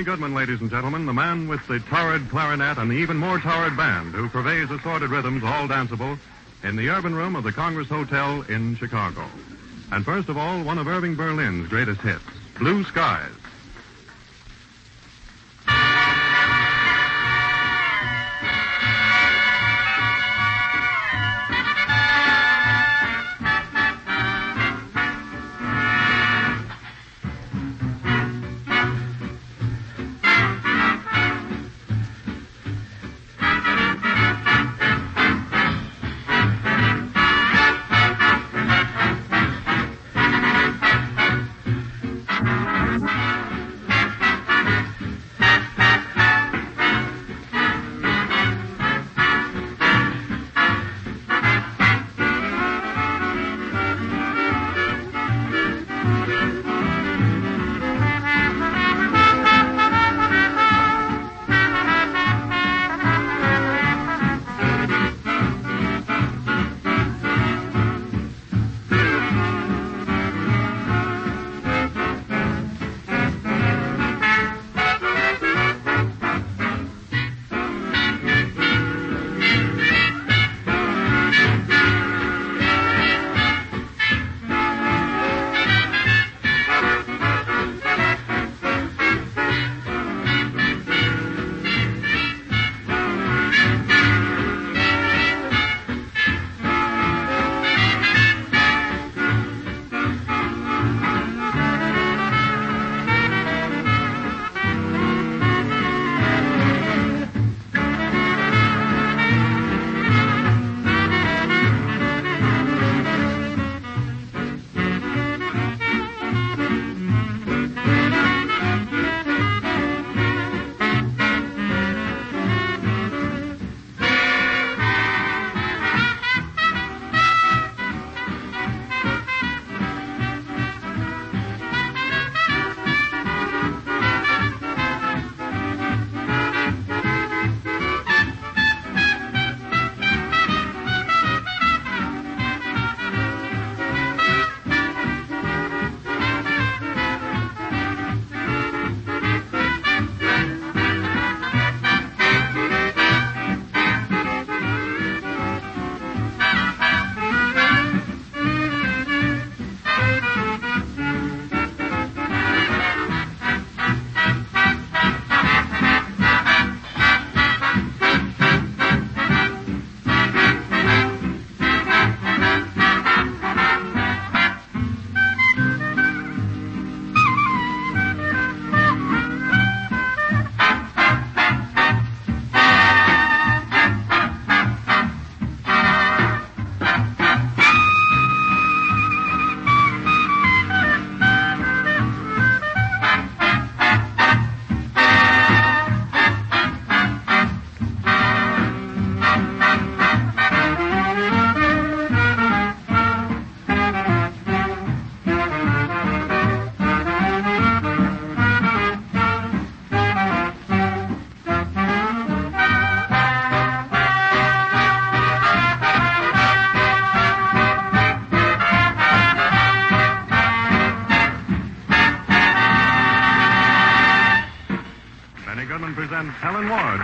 [0.00, 3.38] Benny Goodman, ladies and gentlemen, the man with the torrid clarinet and the even more
[3.38, 6.18] torrid band who purveys assorted rhythms, all danceable,
[6.62, 9.26] in the urban room of the Congress Hotel in Chicago.
[9.92, 12.24] And first of all, one of Irving Berlin's greatest hits,
[12.58, 13.39] Blue Skies.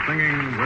[0.06, 0.56] Singing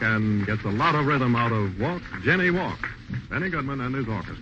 [0.00, 2.78] and gets a lot of rhythm out of Walk, Jenny Walk.
[3.30, 4.35] Benny Goodman and his orchestra.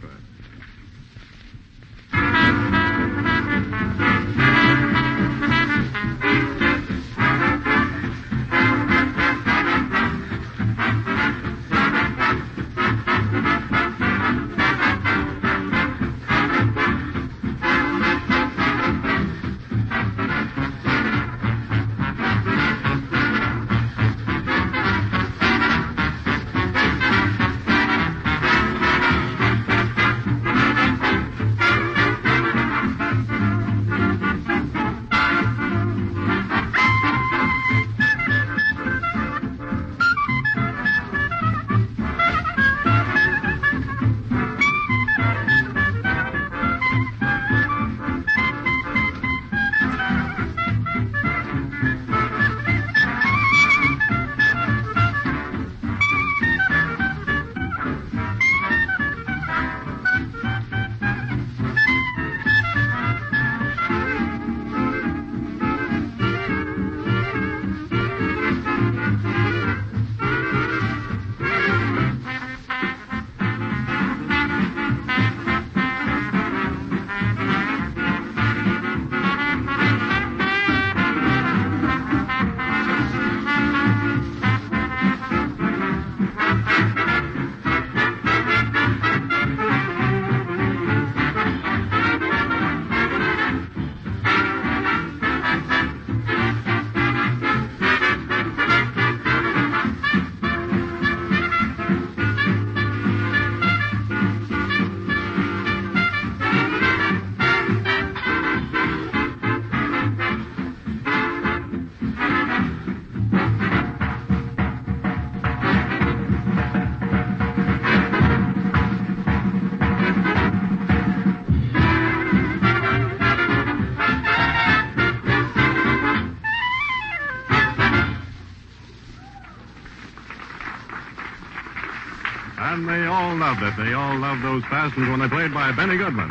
[134.15, 136.31] All loved those fastens when they played by Benny Goodman.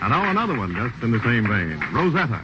[0.00, 2.40] And now another one just in the same vein, Rosetta.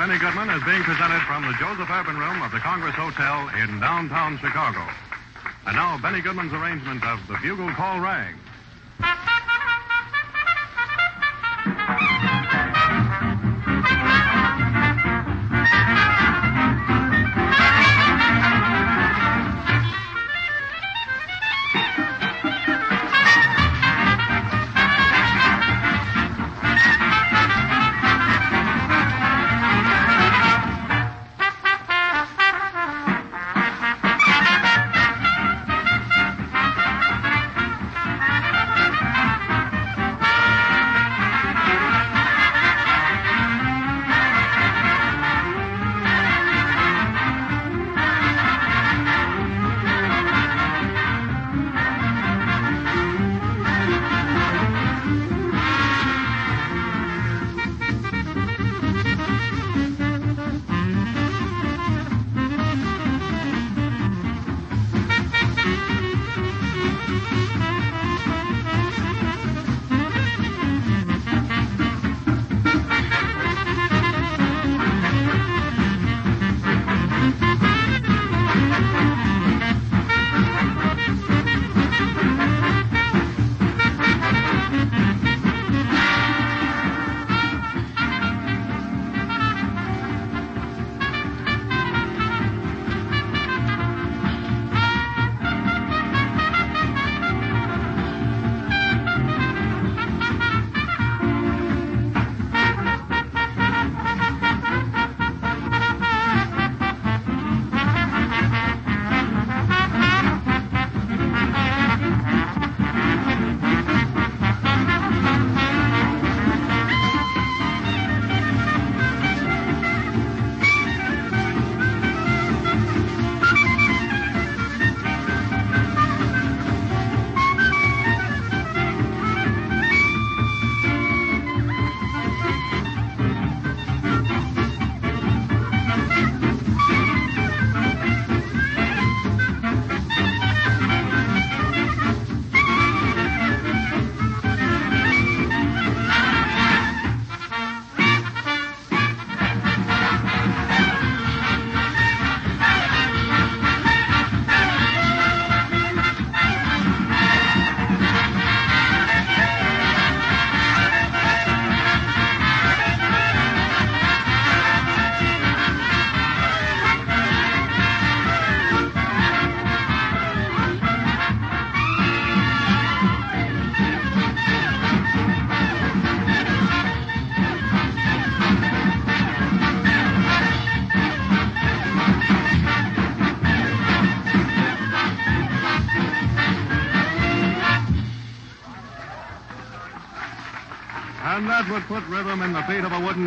[0.00, 3.80] Benny Goodman is being presented from the Joseph Urban Room of the Congress Hotel in
[3.80, 4.80] downtown Chicago.
[5.66, 8.34] And now, Benny Goodman's arrangement of The Bugle Call Rag.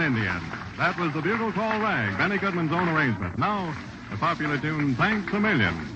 [0.02, 0.42] Indian.
[0.78, 3.38] That was the bugle call rag, Benny Goodman's own arrangement.
[3.38, 3.76] Now,
[4.10, 5.93] the popular tune, Thanks a Million.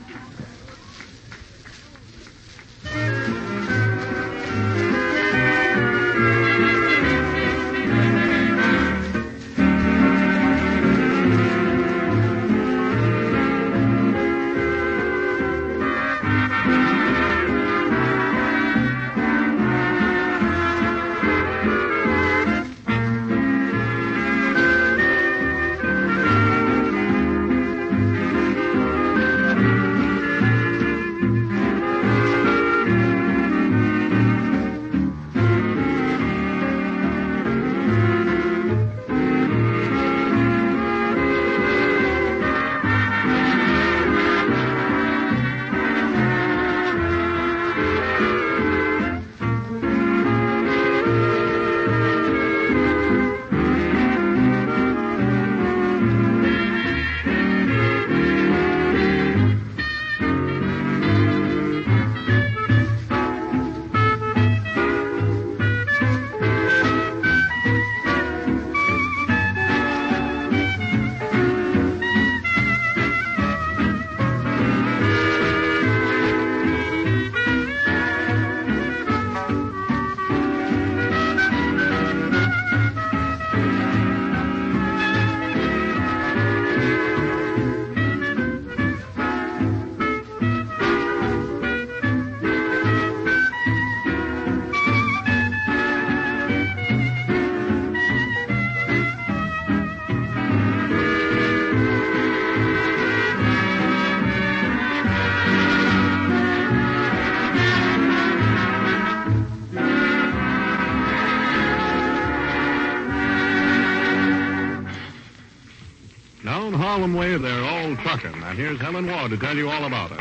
[117.08, 118.44] Harlem Wave, they're all trucking.
[118.44, 120.17] And here's Helen Ward to tell you all about it.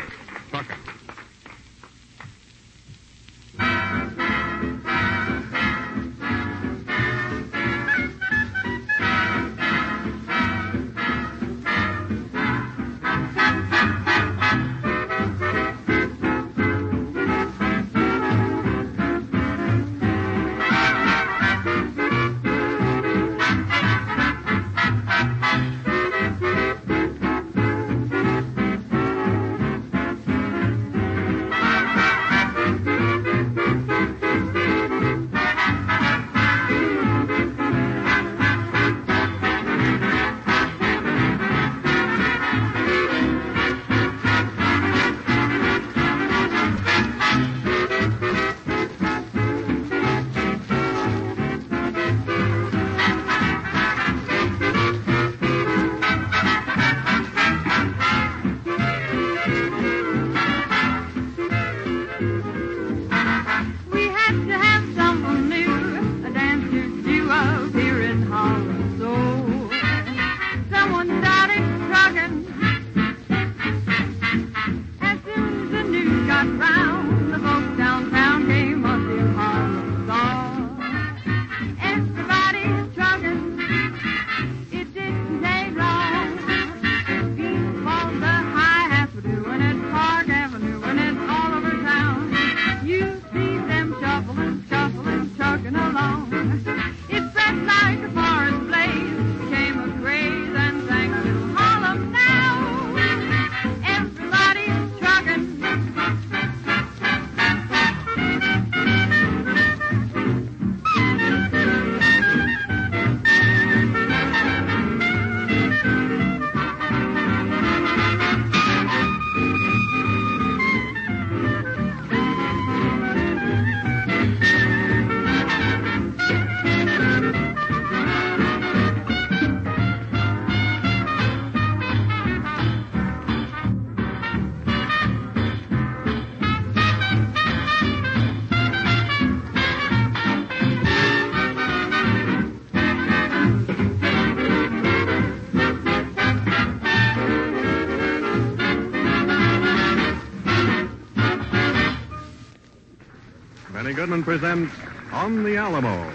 [154.07, 154.71] Redmond presents
[155.11, 156.06] On the Alamo.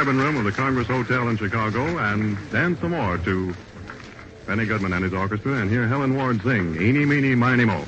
[0.00, 3.54] cabin room of the Congress Hotel in Chicago and dance some more to
[4.46, 7.84] Benny Goodman and his orchestra and hear Helen Ward sing Eeny, Meeny, Miny, Moe.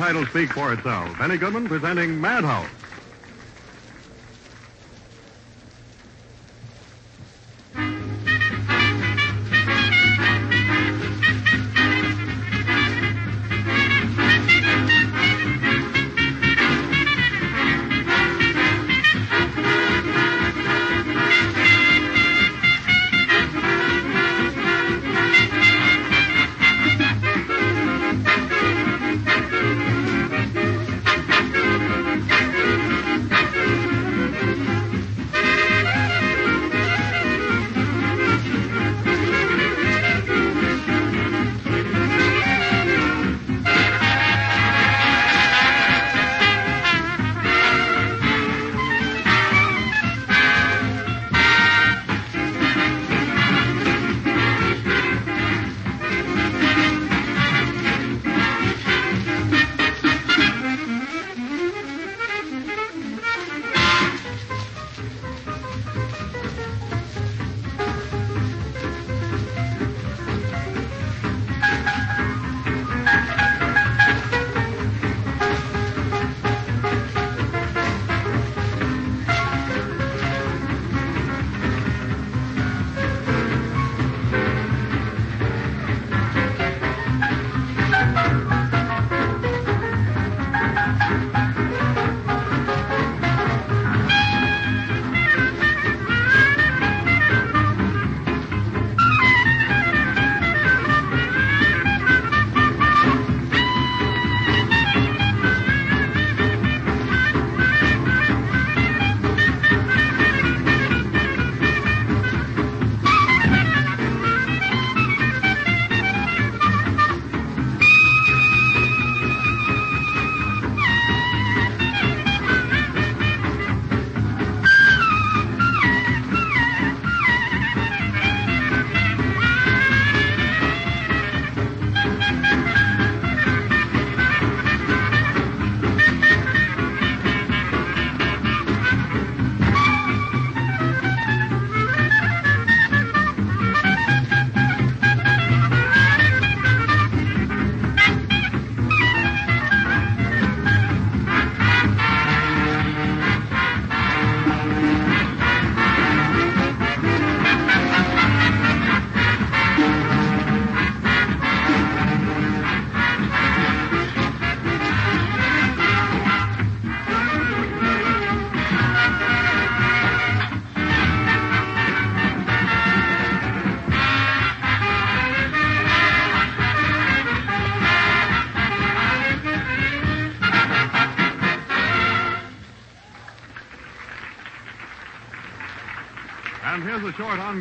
[0.00, 1.18] title speak for itself.
[1.18, 2.79] Benny Goodman presenting Madhouse.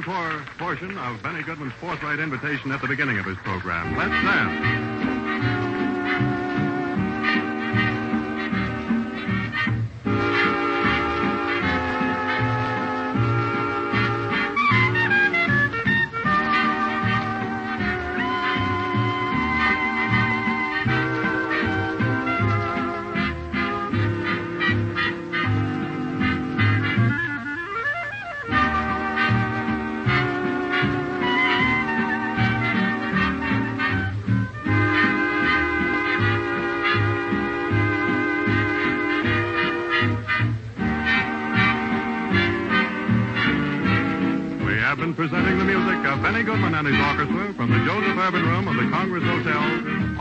[0.10, 3.95] Encore portion of Benny Goodman's forthright invitation at the beginning of his program.
[3.95, 4.99] Let's dance.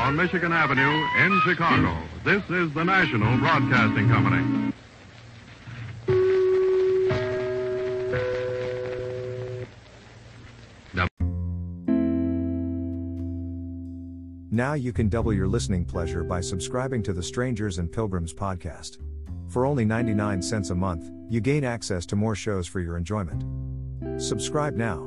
[0.09, 1.95] On Michigan Avenue in Chicago.
[2.25, 4.73] This is the National Broadcasting Company.
[14.51, 18.97] Now you can double your listening pleasure by subscribing to the Strangers and Pilgrims podcast.
[19.49, 23.45] For only 99 cents a month, you gain access to more shows for your enjoyment.
[24.19, 25.05] Subscribe now.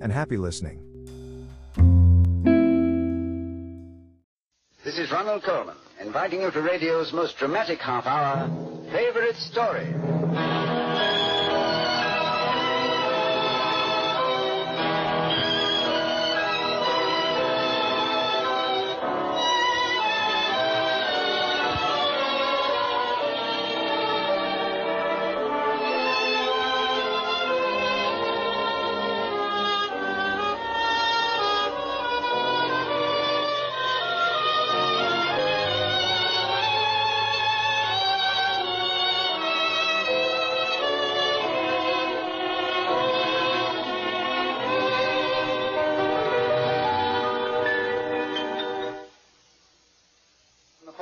[0.00, 0.87] And happy listening.
[5.08, 8.46] Is Ronald Colman, inviting you to radio's most dramatic half hour,
[8.92, 10.17] Favorite Story.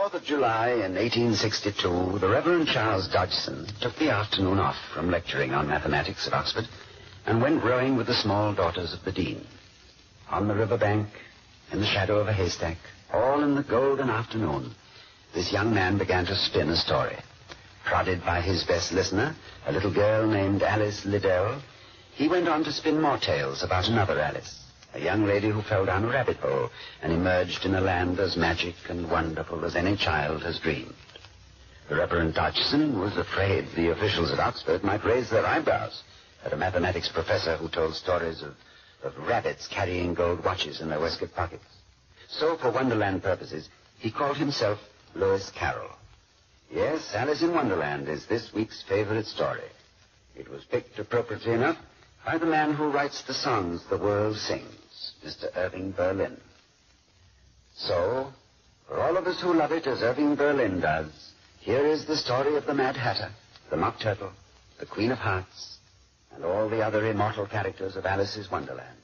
[0.07, 5.53] 4th of July in 1862, the Reverend Charles Dodgson took the afternoon off from lecturing
[5.53, 6.69] on mathematics at Oxford
[7.27, 9.45] and went rowing with the small daughters of the Dean.
[10.31, 11.09] On the river bank,
[11.73, 12.77] in the shadow of a haystack,
[13.13, 14.73] all in the golden afternoon,
[15.35, 17.17] this young man began to spin a story.
[17.85, 19.35] Prodded by his best listener,
[19.67, 21.61] a little girl named Alice Liddell,
[22.15, 24.66] he went on to spin more tales about another Alice,
[24.97, 26.71] a young lady who fell down a rabbit hole
[27.03, 30.95] and emerged in a land as magic and wonderful as any child has dreamed.
[31.91, 36.03] The Reverend Dodgson was afraid the officials at Oxford might raise their eyebrows
[36.45, 38.55] at a mathematics professor who told stories of,
[39.03, 41.65] of rabbits carrying gold watches in their waistcoat pockets.
[42.29, 43.69] So, for Wonderland purposes,
[43.99, 44.79] he called himself
[45.15, 45.91] Lewis Carroll.
[46.73, 49.61] Yes, Alice in Wonderland is this week's favorite story.
[50.35, 51.77] It was picked appropriately enough
[52.25, 54.86] by the man who writes the songs the world sings,
[55.25, 55.55] Mr.
[55.57, 56.37] Irving Berlin.
[57.75, 58.33] So,
[58.89, 62.57] for all of us who love it as Irving Berlin does, here is the story
[62.57, 63.31] of the Mad Hatter,
[63.71, 64.33] the Mock Turtle,
[64.79, 65.79] the Queen of Hearts,
[66.35, 68.99] and all the other immortal characters of Alice's Wonderland.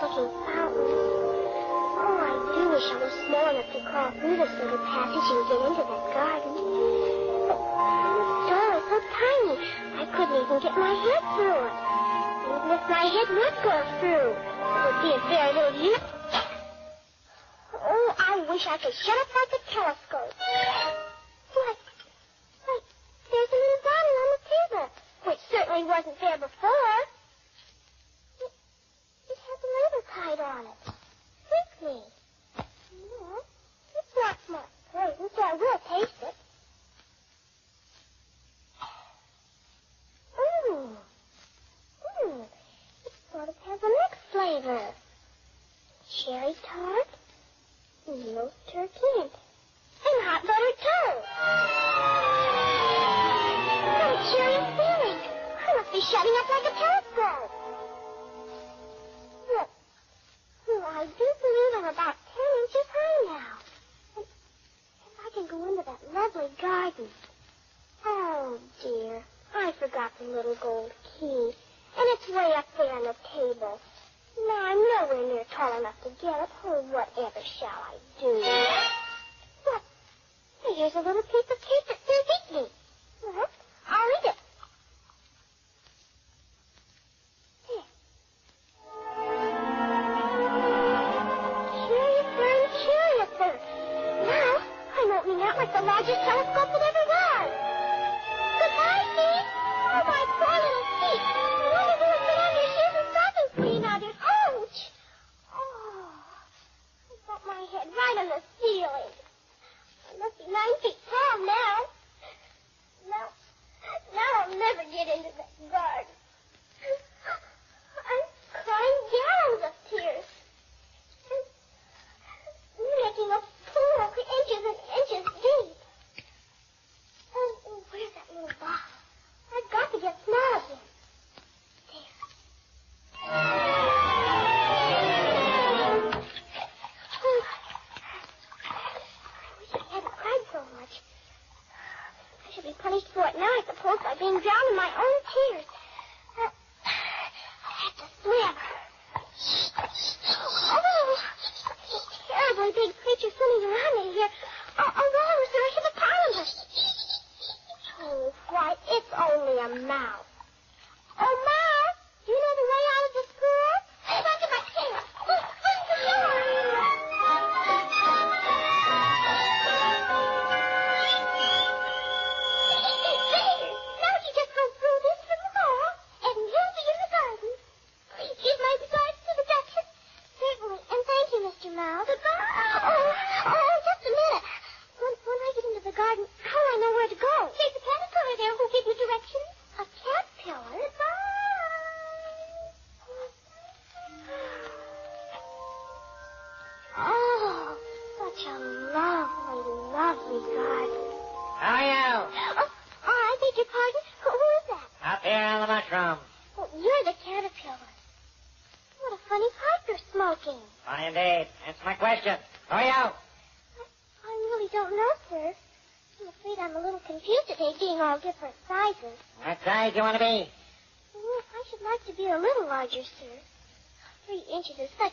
[0.00, 0.92] fucking fountain.
[1.96, 5.42] All I do wish I was small enough to crawl through this little passage and
[5.48, 6.52] get into that garden.
[7.48, 7.60] But
[8.16, 9.56] this door is so tiny,
[9.96, 11.76] I couldn't even get my head through it.
[12.46, 16.08] Even if my head would go through, it would be a very little use.
[17.72, 20.25] Oh, I wish I could shut up like a telescope.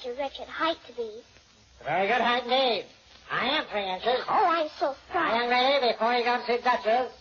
[0.03, 1.09] such a wretched height to be.
[1.85, 2.85] Very good height indeed.
[3.31, 4.23] I am three inches.
[4.29, 5.29] Oh, I'm so sorry.
[5.29, 7.11] Now, young lady, before you go to see Duchess,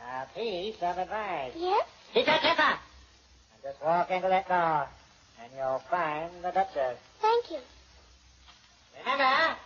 [0.00, 1.52] a piece of advice.
[1.56, 1.86] Yes?
[2.14, 2.78] See Duchessa!
[2.78, 4.86] And just walk into that door,
[5.42, 6.98] and you'll find the Duchess.
[7.20, 7.58] Thank you.
[9.00, 9.56] Remember,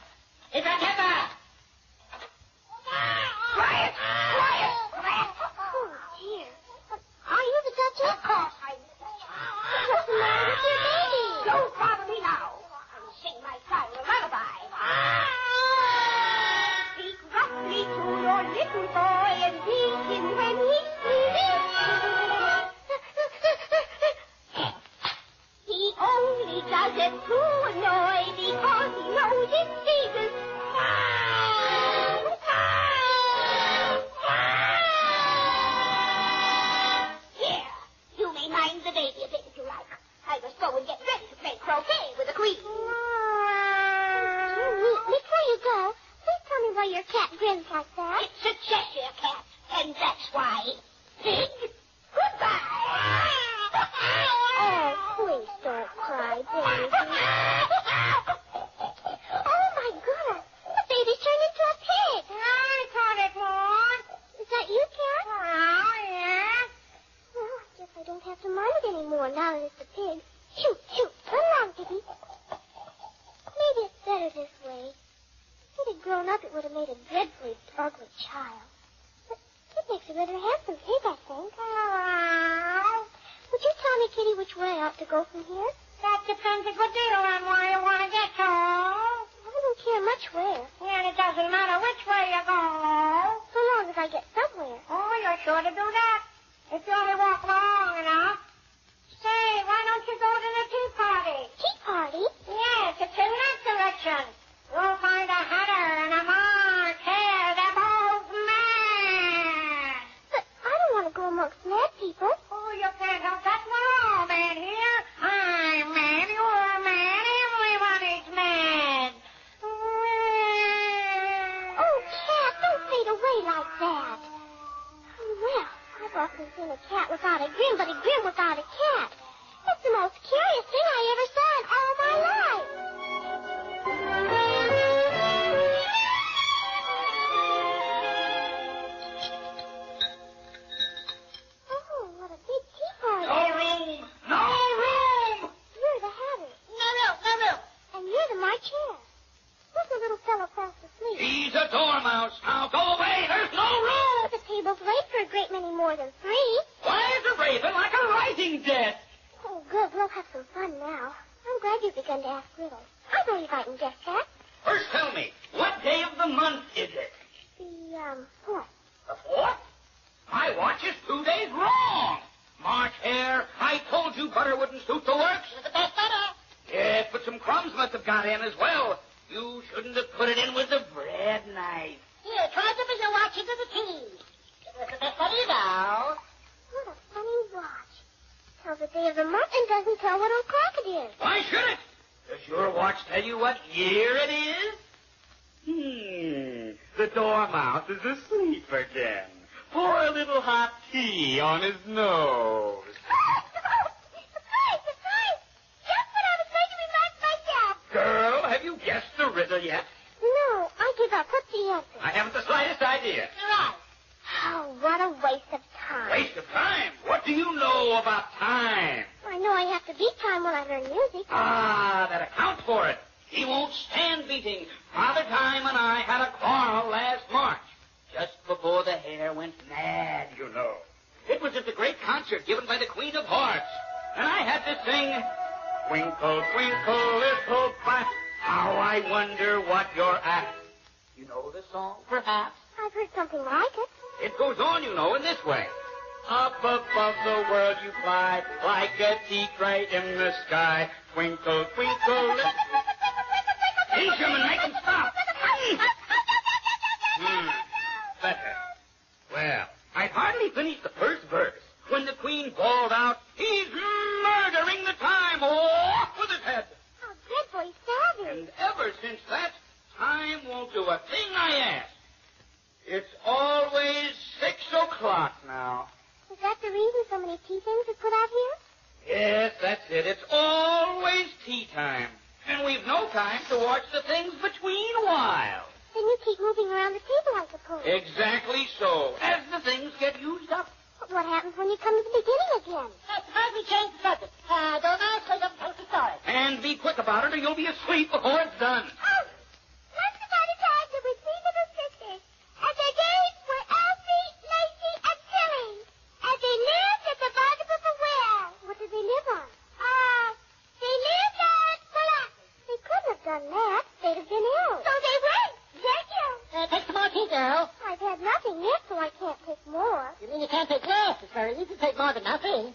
[320.55, 321.59] can't take less, Mr.
[321.59, 322.73] You can take more than nothing.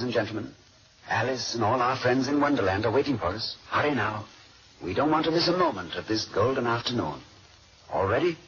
[0.00, 0.54] Ladies and gentlemen.
[1.10, 3.56] Alice and all our friends in Wonderland are waiting for us.
[3.68, 4.24] Hurry now.
[4.82, 7.20] We don't want to miss a moment of this golden afternoon.
[7.92, 8.38] All ready?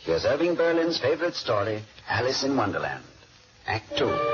[0.00, 3.04] Here's Irving Berlin's favorite story, Alice in Wonderland.
[3.68, 4.25] Act Two.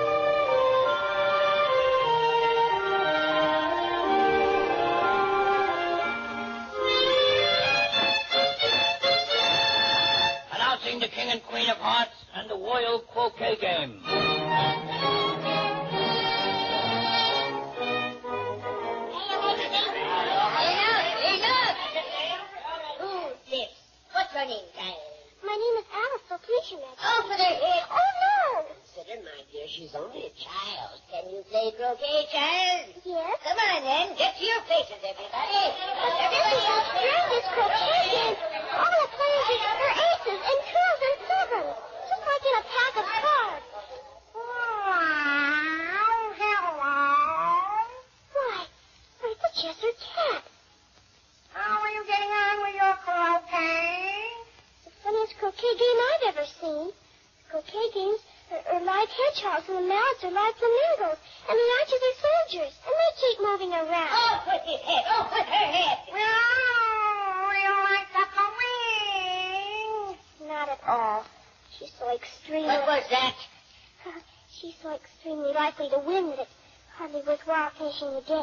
[77.93, 78.42] 是不对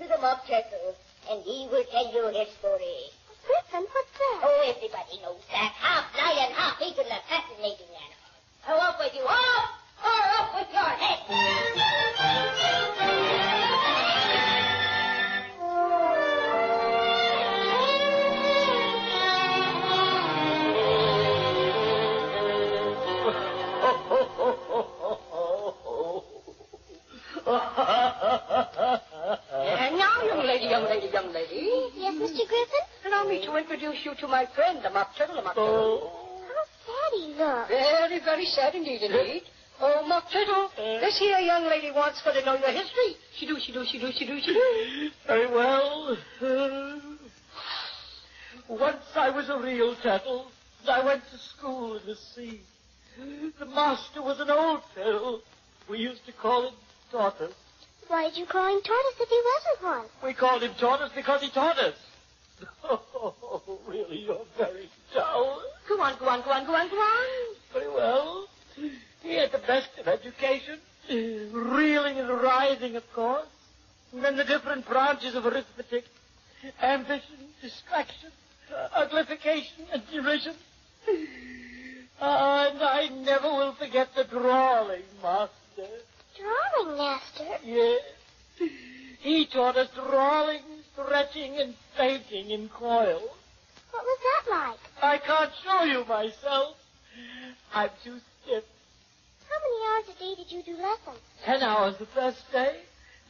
[0.00, 0.94] you to the mock turtle,
[1.30, 3.10] and he will tell you his story.
[3.46, 4.40] Griffin, what's that?
[4.42, 5.72] Oh, everybody knows that.
[5.78, 8.34] Half lion, half eagle, a fascinating animal.
[8.66, 9.22] Go up with you.
[9.22, 9.70] Off!
[10.04, 11.80] Or up with your head.
[30.64, 32.48] Lady, young lady, young lady, Yes, Mr.
[32.48, 32.84] Griffin?
[33.06, 36.10] allow me to introduce you to my friend, the Mock Turtle, the Mock Turtle.
[36.12, 36.40] Oh.
[36.48, 37.68] How sad he looks.
[37.68, 39.42] Very, very sad indeed, indeed.
[39.80, 43.16] Oh, Mock Turtle, this here young lady wants for to know your history.
[43.36, 45.10] She do, she do, she do, she do, she do.
[45.26, 46.16] Very well.
[46.40, 46.98] Uh,
[48.68, 50.46] once I was a real turtle.
[50.80, 52.60] and I went to school in the sea.
[53.58, 55.40] The master was an old turtle.
[55.88, 56.74] We used to call him
[57.10, 57.52] Tortoise.
[58.08, 60.06] Why did you call him Tortoise if he wasn't one?
[60.22, 61.94] We called him Tortoise because he taught us.
[63.26, 65.62] Oh, really, you're very dull.
[65.88, 67.56] Go on, go on, go on, go on, go on.
[67.72, 68.46] Very well.
[69.22, 70.78] He had the best of education.
[71.08, 73.46] Reeling and writhing, of course.
[74.12, 76.04] And then the different branches of arithmetic.
[76.82, 78.30] Ambition, distraction,
[78.74, 80.54] uh, uglification, and derision.
[82.20, 85.88] And I never will forget the drawling master.
[86.38, 87.58] Drawing master?
[87.64, 88.00] Yes.
[89.20, 90.62] He taught us drawing,
[90.92, 93.30] stretching, and fainting in coils.
[93.90, 94.78] What was that like?
[95.02, 96.76] I can't show you myself.
[97.72, 98.64] I'm too stiff.
[99.48, 101.22] How many hours a day did you do lessons?
[101.44, 102.82] Ten hours the first day,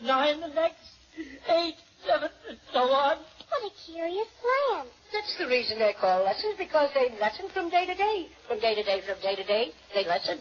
[0.03, 0.81] nine the next,
[1.49, 1.77] eight,
[2.07, 3.19] seven, and so on.
[3.49, 4.87] What a curious plan.
[5.13, 8.29] That's the reason they're called lessons, because they lessen from day to day.
[8.49, 10.41] From day to day, from day to day, they lessen.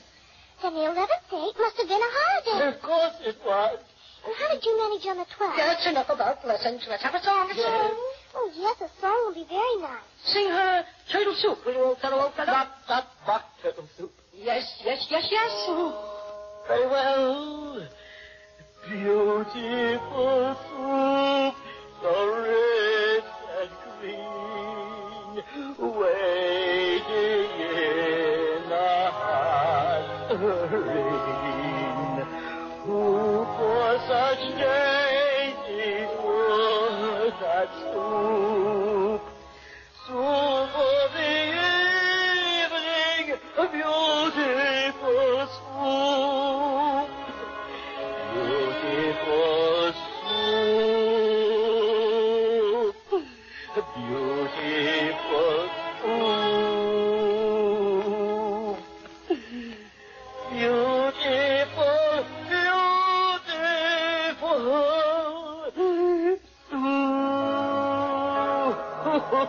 [0.63, 2.71] Then the eleventh date must have been a holiday.
[2.73, 3.79] Of course it was.
[4.25, 5.57] And how did you manage on the twelfth?
[5.57, 6.87] That's enough about lessons.
[6.87, 7.91] Let's have a song to sing.
[8.33, 9.99] Oh, yes, a song will be very nice.
[10.23, 12.53] Sing her turtle soup, will you, old fellow, old fellow?
[12.53, 14.13] Not that mock turtle soup.
[14.33, 15.51] Yes, yes, yes, yes.
[16.69, 17.85] Very well.
[18.87, 21.55] Beautiful soup,
[22.01, 22.11] so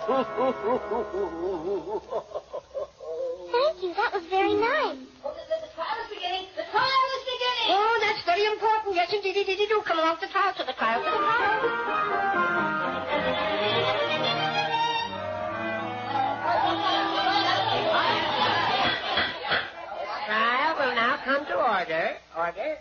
[0.04, 0.20] Thank
[3.80, 3.94] you.
[3.94, 5.00] That was very nice.
[5.00, 6.46] The trial is beginning.
[6.56, 7.68] The trial is beginning.
[7.72, 8.96] Oh, that's very important.
[8.96, 9.80] Yes, indeed, indeed, do.
[9.86, 12.84] Come along to the trial, to the trial, to the trial.
[20.26, 22.16] Trial will now come to order.
[22.36, 22.76] Order.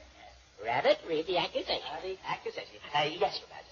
[0.65, 1.87] Rabbit, read the accusation.
[2.03, 2.79] the accusation.
[2.93, 3.62] Uh, yes, Your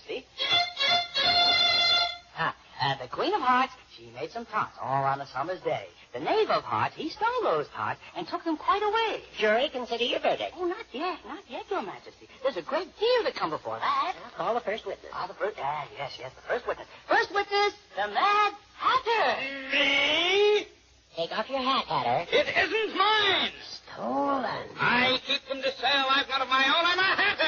[2.81, 3.01] Majesty.
[3.01, 5.85] Uh, the Queen of Hearts, she made some tarts all on a summer's day.
[6.13, 9.21] The Knave of Hearts, he stole those tarts and took them quite away.
[9.37, 10.53] Jury, consider your verdict.
[10.57, 12.27] Oh, not yet, not yet, Your Majesty.
[12.43, 14.15] There's a great deal to come before that.
[14.35, 15.11] Call the first witness.
[15.13, 16.87] Ah, the first, ah, yes, yes, the first witness.
[17.07, 19.41] First witness, the Mad Hatter.
[19.71, 20.67] Me?
[21.15, 22.27] Take off your hat, Hatter.
[22.31, 23.51] It isn't mine.
[23.93, 24.67] Stolen.
[24.79, 26.05] I keep them to sell.
[26.09, 26.85] I've got of my own.
[26.85, 27.40] I'm a hatter.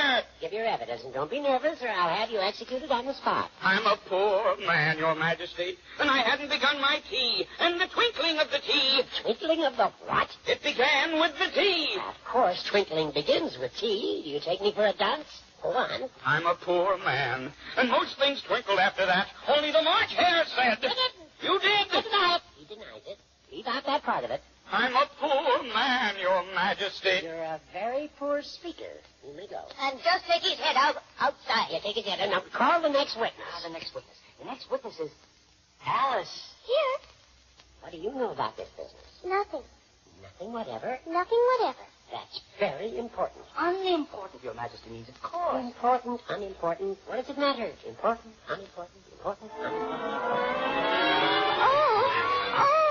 [0.43, 3.49] Give your evidence and don't be nervous or I'll have you executed on the spot.
[3.61, 7.47] I'm a poor man, Your Majesty, and I hadn't begun my tea.
[7.61, 9.03] And the twinkling of the tea.
[9.21, 10.27] Twinkling of the what?
[10.45, 11.95] It began with the tea.
[11.95, 14.21] Of course, twinkling begins with tea.
[14.25, 15.43] Do you take me for a dunce?
[15.61, 16.09] Go on.
[16.25, 19.27] I'm a poor man, and most things twinkled after that.
[19.47, 20.77] Only the March Hare said.
[21.41, 21.87] You did.
[21.89, 22.41] I deny it.
[22.57, 23.17] He denies it.
[23.49, 24.41] Leave out that part of it.
[24.73, 27.19] I'm a poor man, Your Majesty.
[27.21, 28.89] You're a very poor speaker.
[29.23, 29.61] You may go.
[29.79, 31.67] And just take his head out outside.
[31.69, 33.45] You take his head and now call the next witness.
[33.53, 34.17] Ah, the next witness.
[34.39, 35.11] The next witness is
[35.85, 36.49] Alice.
[36.65, 36.97] Here.
[37.81, 39.05] What do you know about this business?
[39.23, 39.61] Nothing.
[40.23, 40.97] Nothing whatever.
[41.07, 41.85] Nothing whatever.
[42.11, 43.45] That's very important.
[43.55, 45.63] Unimportant, Your Majesty means, of course.
[45.63, 46.97] Important, unimportant.
[47.05, 47.69] What does it matter?
[47.87, 49.93] Important, unimportant, important, unimportant.
[51.61, 52.09] Oh,
[52.57, 52.82] oh,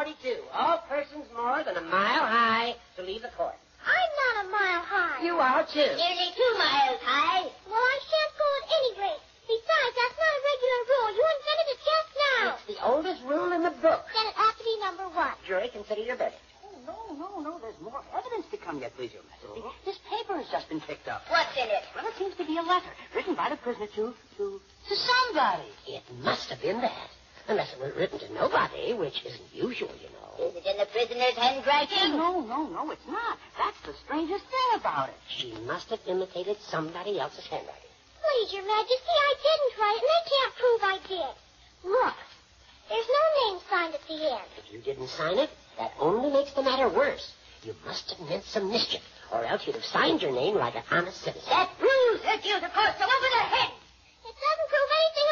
[0.00, 0.40] 42.
[0.56, 3.52] All persons more than a mile high to leave the court.
[3.84, 5.20] I'm not a mile high.
[5.20, 5.92] You are too.
[5.92, 7.44] Nearly two miles high.
[7.68, 9.24] Well, I shan't go at any rate.
[9.44, 11.08] Besides, that's not a regular rule.
[11.12, 12.44] You invented it just now.
[12.48, 14.08] It's the oldest rule in the book.
[14.16, 15.36] Then it has to be number one.
[15.44, 16.40] Jury, consider your verdict.
[16.64, 17.52] Oh, no, no, no.
[17.60, 19.60] There's more evidence to come yet, please, Your Majesty.
[19.60, 19.84] Uh-huh.
[19.84, 21.28] This paper has just been picked up.
[21.28, 21.84] What's in it?
[21.92, 25.68] Well, it seems to be a letter written by the prisoner to, to, to somebody.
[25.92, 27.12] It must have been that.
[27.50, 30.46] Unless it was written to nobody, which isn't usual, you know.
[30.46, 32.16] Is it in the prisoner's handwriting?
[32.16, 33.38] No, no, no, it's not.
[33.58, 35.16] That's the strangest thing about it.
[35.26, 37.90] She must have imitated somebody else's handwriting.
[38.22, 41.90] Please, Your Majesty, I didn't write it, and they can't prove I did.
[41.90, 42.18] Look,
[42.88, 44.50] there's no name signed at the end.
[44.56, 47.34] If you didn't sign it, that only makes the matter worse.
[47.64, 49.02] You must have meant some mischief,
[49.32, 51.50] or else you'd have signed your name like an honest citizen.
[51.50, 53.74] That proves that you're the course over the head.
[54.22, 55.28] It doesn't prove anything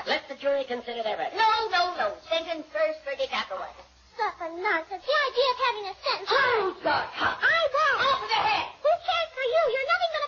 [0.00, 0.20] of the sort.
[0.20, 1.36] Let the jury consider their verdict.
[1.36, 2.06] No, no, no.
[2.28, 3.76] Sentence first, verdict afterwards.
[4.16, 5.04] Stuff and nonsense.
[5.04, 6.28] The idea of having a sentence.
[6.32, 7.36] Oh, Hold the top.
[7.40, 7.98] I won't.
[8.08, 8.66] Off the head.
[8.84, 9.62] Who cares for you?
[9.72, 10.19] You're nothing but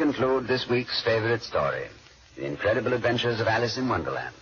[0.00, 1.84] conclude this week's favorite story
[2.34, 4.34] The Incredible Adventures of Alice in Wonderland.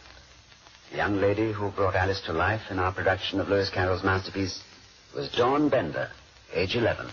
[0.92, 4.62] The young lady who brought Alice to life in our production of Lewis Carroll's masterpiece
[5.16, 6.10] was Dawn Bender,
[6.54, 7.08] age 11.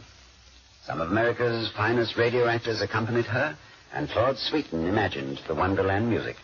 [0.84, 3.58] Some of America's finest radio actors accompanied her,
[3.92, 6.36] and Claude Sweeten imagined the Wonderland music.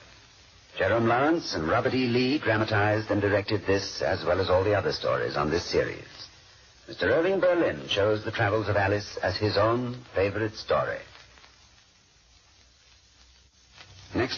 [0.79, 2.07] Jerome Lawrence and Robert E.
[2.07, 6.07] Lee dramatized and directed this as well as all the other stories on this series.
[6.89, 7.03] Mr.
[7.03, 10.97] Irving Berlin chose the travels of Alice as his own favorite story.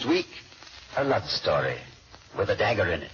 [0.06, 0.26] Week,
[0.96, 1.78] a love story
[2.36, 3.10] with a dagger in it.